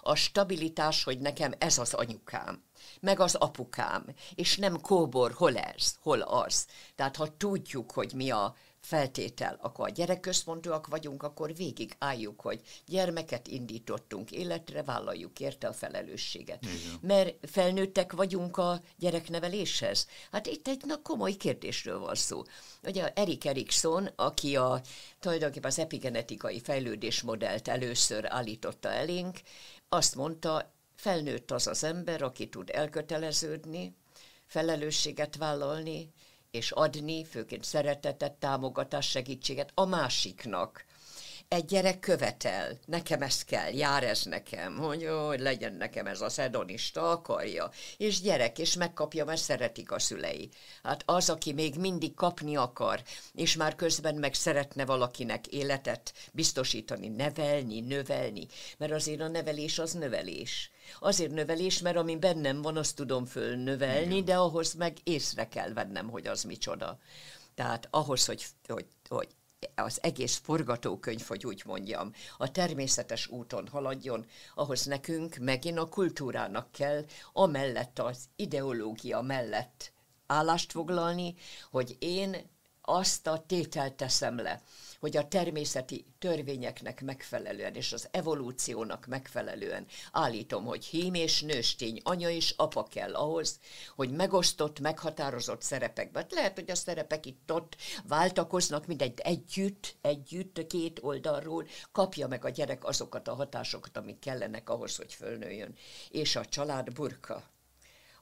A 0.00 0.14
stabilitás, 0.14 1.04
hogy 1.04 1.18
nekem 1.18 1.52
ez 1.58 1.78
az 1.78 1.94
anyukám, 1.94 2.62
meg 3.00 3.20
az 3.20 3.34
apukám, 3.34 4.04
és 4.34 4.56
nem 4.56 4.80
kóbor, 4.80 5.32
hol 5.32 5.56
ez, 5.56 5.94
hol 6.00 6.20
az. 6.20 6.66
Tehát 6.94 7.16
ha 7.16 7.36
tudjuk, 7.36 7.90
hogy 7.90 8.12
mi 8.14 8.30
a 8.30 8.56
feltétel, 8.80 9.58
akkor 9.60 9.88
a 9.88 9.92
gyerekközpontúak 9.92 10.86
vagyunk, 10.86 11.22
akkor 11.22 11.54
végig 11.54 11.94
álljuk, 11.98 12.40
hogy 12.40 12.60
gyermeket 12.86 13.46
indítottunk 13.46 14.30
életre, 14.30 14.82
vállaljuk 14.82 15.40
érte 15.40 15.66
a 15.66 15.72
felelősséget. 15.72 16.62
Igen. 16.62 16.98
Mert 17.00 17.50
felnőttek 17.50 18.12
vagyunk 18.12 18.56
a 18.56 18.80
gyerekneveléshez. 18.96 20.06
Hát 20.30 20.46
itt 20.46 20.68
egy 20.68 20.84
na, 20.86 21.02
komoly 21.02 21.32
kérdésről 21.32 21.98
van 21.98 22.14
szó. 22.14 22.42
Ugye 22.82 23.12
Erik 23.12 23.44
Erikson, 23.44 24.10
aki 24.16 24.56
a, 24.56 24.80
tulajdonképpen 25.20 25.70
az 25.70 25.78
epigenetikai 25.78 26.60
fejlődésmodellt 26.60 27.68
először 27.68 28.24
állította 28.28 28.90
elénk, 28.90 29.40
azt 29.88 30.14
mondta, 30.14 30.72
felnőtt 30.94 31.50
az 31.50 31.66
az 31.66 31.84
ember, 31.84 32.22
aki 32.22 32.48
tud 32.48 32.70
elköteleződni, 32.72 33.96
felelősséget 34.46 35.36
vállalni, 35.36 36.12
és 36.58 36.70
adni, 36.70 37.24
főként 37.24 37.64
szeretetet, 37.64 38.32
támogatást, 38.32 39.10
segítséget 39.10 39.70
a 39.74 39.84
másiknak. 39.84 40.84
Egy 41.48 41.64
gyerek 41.64 41.98
követel, 41.98 42.78
nekem 42.86 43.22
ez 43.22 43.44
kell, 43.44 43.72
jár 43.72 44.04
ez 44.04 44.22
nekem, 44.24 44.76
hogy, 44.76 45.00
jó, 45.00 45.26
hogy 45.26 45.40
legyen 45.40 45.74
nekem 45.74 46.06
ez 46.06 46.20
az 46.20 46.38
edonista, 46.38 47.10
akarja. 47.10 47.70
És 47.96 48.20
gyerek, 48.20 48.58
és 48.58 48.76
megkapja, 48.76 49.24
mert 49.24 49.40
szeretik 49.40 49.90
a 49.90 49.98
szülei. 49.98 50.48
Hát 50.82 51.02
az, 51.06 51.30
aki 51.30 51.52
még 51.52 51.76
mindig 51.76 52.14
kapni 52.14 52.56
akar, 52.56 53.02
és 53.34 53.56
már 53.56 53.74
közben 53.74 54.14
meg 54.14 54.34
szeretne 54.34 54.84
valakinek 54.84 55.46
életet 55.46 56.12
biztosítani, 56.32 57.08
nevelni, 57.08 57.80
növelni, 57.80 58.46
mert 58.78 58.92
azért 58.92 59.20
a 59.20 59.28
nevelés 59.28 59.78
az 59.78 59.92
növelés 59.92 60.70
Azért 61.00 61.32
növelés, 61.32 61.78
mert 61.78 61.96
ami 61.96 62.16
bennem 62.16 62.62
van, 62.62 62.76
azt 62.76 62.96
tudom 62.96 63.24
fölnövelni, 63.24 64.12
Igen. 64.12 64.24
de 64.24 64.36
ahhoz 64.36 64.74
meg 64.74 64.96
észre 65.02 65.48
kell 65.48 65.72
vennem, 65.72 66.10
hogy 66.10 66.26
az 66.26 66.42
micsoda. 66.42 66.98
Tehát 67.54 67.88
ahhoz, 67.90 68.26
hogy, 68.26 68.46
hogy, 68.66 68.86
hogy 69.08 69.28
az 69.74 69.98
egész 70.02 70.36
forgatókönyv, 70.36 71.26
hogy 71.26 71.46
úgy 71.46 71.62
mondjam, 71.66 72.12
a 72.36 72.50
természetes 72.50 73.26
úton 73.26 73.68
haladjon, 73.68 74.26
ahhoz 74.54 74.84
nekünk 74.84 75.36
megint 75.36 75.78
a 75.78 75.88
kultúrának 75.88 76.72
kell 76.72 77.04
amellett 77.32 77.98
az 77.98 78.24
ideológia 78.36 79.20
mellett 79.20 79.92
állást 80.26 80.72
foglalni, 80.72 81.34
hogy 81.70 81.96
én 81.98 82.36
azt 82.88 83.26
a 83.26 83.44
tételt 83.46 83.94
teszem 83.94 84.36
le, 84.36 84.62
hogy 85.00 85.16
a 85.16 85.28
természeti 85.28 86.06
törvényeknek 86.18 87.02
megfelelően 87.02 87.74
és 87.74 87.92
az 87.92 88.08
evolúciónak 88.10 89.06
megfelelően 89.06 89.86
állítom, 90.12 90.64
hogy 90.64 90.84
hím 90.84 91.14
és 91.14 91.42
nőstény, 91.42 92.00
anya 92.04 92.30
és 92.30 92.54
apa 92.56 92.82
kell 92.82 93.14
ahhoz, 93.14 93.58
hogy 93.96 94.10
megosztott, 94.10 94.80
meghatározott 94.80 95.62
szerepekben. 95.62 96.22
Hát 96.22 96.32
lehet, 96.32 96.54
hogy 96.54 96.70
a 96.70 96.74
szerepek 96.74 97.26
itt 97.26 97.52
ott 97.52 97.76
váltakoznak, 98.06 98.86
mindegy 98.86 99.20
együtt, 99.22 99.96
együtt, 100.00 100.66
két 100.66 100.98
oldalról 101.02 101.66
kapja 101.92 102.26
meg 102.26 102.44
a 102.44 102.48
gyerek 102.48 102.84
azokat 102.84 103.28
a 103.28 103.34
hatásokat, 103.34 103.96
amik 103.96 104.18
kellenek 104.18 104.70
ahhoz, 104.70 104.96
hogy 104.96 105.14
fölnőjön. 105.14 105.74
És 106.10 106.36
a 106.36 106.44
család 106.44 106.92
burka 106.92 107.42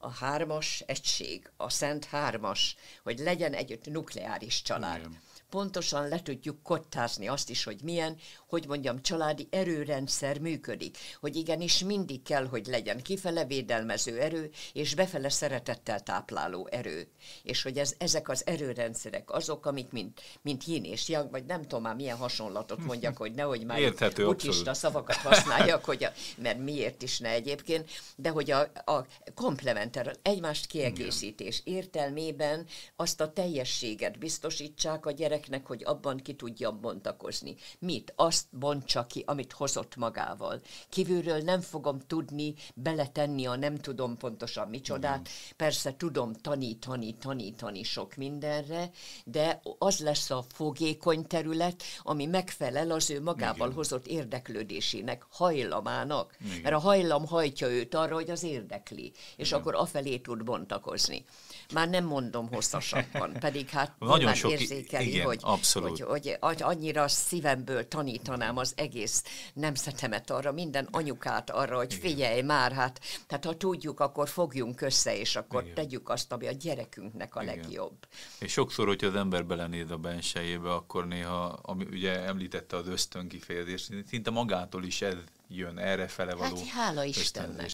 a 0.06 0.10
hármas 0.10 0.82
egység, 0.86 1.50
a 1.56 1.70
szent 1.70 2.04
hármas, 2.04 2.76
hogy 3.02 3.18
legyen 3.18 3.52
egy 3.52 3.80
nukleáris 3.84 4.62
család. 4.62 4.98
Igen 4.98 5.20
pontosan 5.50 6.08
le 6.08 6.22
tudjuk 6.22 6.62
kottázni 6.62 7.28
azt 7.28 7.50
is, 7.50 7.64
hogy 7.64 7.80
milyen, 7.82 8.16
hogy 8.48 8.66
mondjam, 8.66 9.02
családi 9.02 9.48
erőrendszer 9.50 10.38
működik. 10.38 10.96
Hogy 11.20 11.36
igenis 11.36 11.78
mindig 11.78 12.22
kell, 12.22 12.46
hogy 12.46 12.66
legyen 12.66 13.02
kifele 13.02 13.44
védelmező 13.44 14.20
erő, 14.20 14.50
és 14.72 14.94
befele 14.94 15.28
szeretettel 15.28 16.00
tápláló 16.00 16.68
erő. 16.70 17.08
És 17.42 17.62
hogy 17.62 17.78
ez, 17.78 17.94
ezek 17.98 18.28
az 18.28 18.46
erőrendszerek 18.46 19.32
azok, 19.32 19.66
amik 19.66 19.90
mint, 19.90 20.20
mint 20.42 20.64
yin 20.64 20.84
és 20.84 21.08
yang, 21.08 21.30
vagy 21.30 21.44
nem 21.44 21.62
tudom 21.62 21.82
már 21.82 21.94
milyen 21.94 22.16
hasonlatot 22.16 22.84
mondjak, 22.84 23.16
hogy 23.16 23.32
nehogy 23.32 23.64
már 23.64 23.78
Érthető, 23.78 24.24
buddhista 24.24 24.74
szavakat 24.74 25.16
használjak, 25.16 25.84
hogy 25.84 26.04
a, 26.04 26.12
mert 26.36 26.58
miért 26.58 27.02
is 27.02 27.18
ne 27.18 27.28
egyébként, 27.28 27.90
de 28.16 28.28
hogy 28.28 28.50
a, 28.50 28.60
a 28.84 29.06
komplementer, 29.34 30.16
egymást 30.22 30.66
kiegészítés 30.66 31.60
értelmében 31.64 32.66
azt 32.96 33.20
a 33.20 33.32
teljességet 33.32 34.18
biztosítsák 34.18 35.06
a 35.06 35.10
gyereknek, 35.36 35.66
hogy 35.66 35.82
abban 35.84 36.16
ki 36.16 36.34
tudja 36.34 36.72
bontakozni. 36.72 37.56
Mit? 37.78 38.12
Azt 38.16 38.46
bontsa 38.50 39.06
ki, 39.06 39.22
amit 39.26 39.52
hozott 39.52 39.96
magával. 39.96 40.60
Kívülről 40.88 41.40
nem 41.40 41.60
fogom 41.60 41.98
tudni 42.06 42.54
beletenni 42.74 43.46
a 43.46 43.56
nem 43.56 43.76
tudom 43.76 44.16
pontosan 44.16 44.68
micsodát. 44.68 45.20
Igen. 45.20 45.32
Persze 45.56 45.96
tudom 45.96 46.32
tanítani, 46.32 47.14
tanítani 47.14 47.82
sok 47.82 48.14
mindenre, 48.14 48.90
de 49.24 49.60
az 49.78 49.98
lesz 49.98 50.30
a 50.30 50.44
fogékony 50.48 51.26
terület, 51.26 51.82
ami 52.02 52.26
megfelel 52.26 52.90
az 52.90 53.10
ő 53.10 53.22
magával 53.22 53.66
Igen. 53.66 53.76
hozott 53.76 54.06
érdeklődésének, 54.06 55.26
hajlamának. 55.30 56.36
Igen. 56.44 56.60
Mert 56.62 56.74
a 56.74 56.78
hajlam 56.78 57.26
hajtja 57.26 57.68
őt 57.68 57.94
arra, 57.94 58.14
hogy 58.14 58.30
az 58.30 58.42
érdekli, 58.42 59.12
és 59.36 59.48
Igen. 59.48 59.60
akkor 59.60 59.74
afelé 59.74 60.18
tud 60.18 60.44
bontakozni. 60.44 61.24
Már 61.72 61.88
nem 61.88 62.04
mondom 62.04 62.48
hosszasabban, 62.48 63.32
pedig 63.46 63.68
hát 63.68 63.92
Nagyon 63.98 64.34
sok, 64.34 64.50
érzékeli, 64.50 65.08
igen, 65.08 65.24
hogy, 65.24 65.38
abszolút. 65.42 66.00
Hogy, 66.00 66.36
hogy 66.40 66.62
annyira 66.62 67.08
szívemből 67.08 67.88
tanítanám 67.88 68.56
az 68.56 68.72
egész 68.76 69.22
nemzetemet 69.54 70.30
arra, 70.30 70.52
minden 70.52 70.88
anyukát 70.90 71.50
arra, 71.50 71.76
hogy 71.76 71.94
figyelj 71.94 72.42
már, 72.42 72.72
hát, 72.72 73.00
tehát 73.26 73.44
ha 73.44 73.56
tudjuk, 73.56 74.00
akkor 74.00 74.28
fogjunk 74.28 74.80
össze, 74.80 75.18
és 75.18 75.36
akkor 75.36 75.62
igen. 75.62 75.74
tegyük 75.74 76.08
azt, 76.08 76.32
ami 76.32 76.46
a 76.46 76.52
gyerekünknek 76.52 77.36
a 77.36 77.42
igen. 77.42 77.56
legjobb. 77.56 78.06
És 78.38 78.52
sokszor, 78.52 78.86
hogyha 78.86 79.06
az 79.06 79.14
ember 79.14 79.46
belenéz 79.46 79.90
a 79.90 79.96
bensejébe, 79.96 80.72
akkor 80.72 81.06
néha, 81.06 81.44
ami 81.44 81.86
ugye 81.90 82.20
említette 82.20 82.76
az 82.76 82.88
ösztön 82.88 83.28
kifejezést, 83.28 83.92
szinte 84.08 84.30
magától 84.30 84.84
is 84.84 85.02
ez 85.02 85.16
jön 85.48 85.78
erre 85.78 86.08
fele 86.08 86.34
való 86.34 86.56
Hát 86.56 86.66
hála 86.66 87.04
Istennek. 87.04 87.56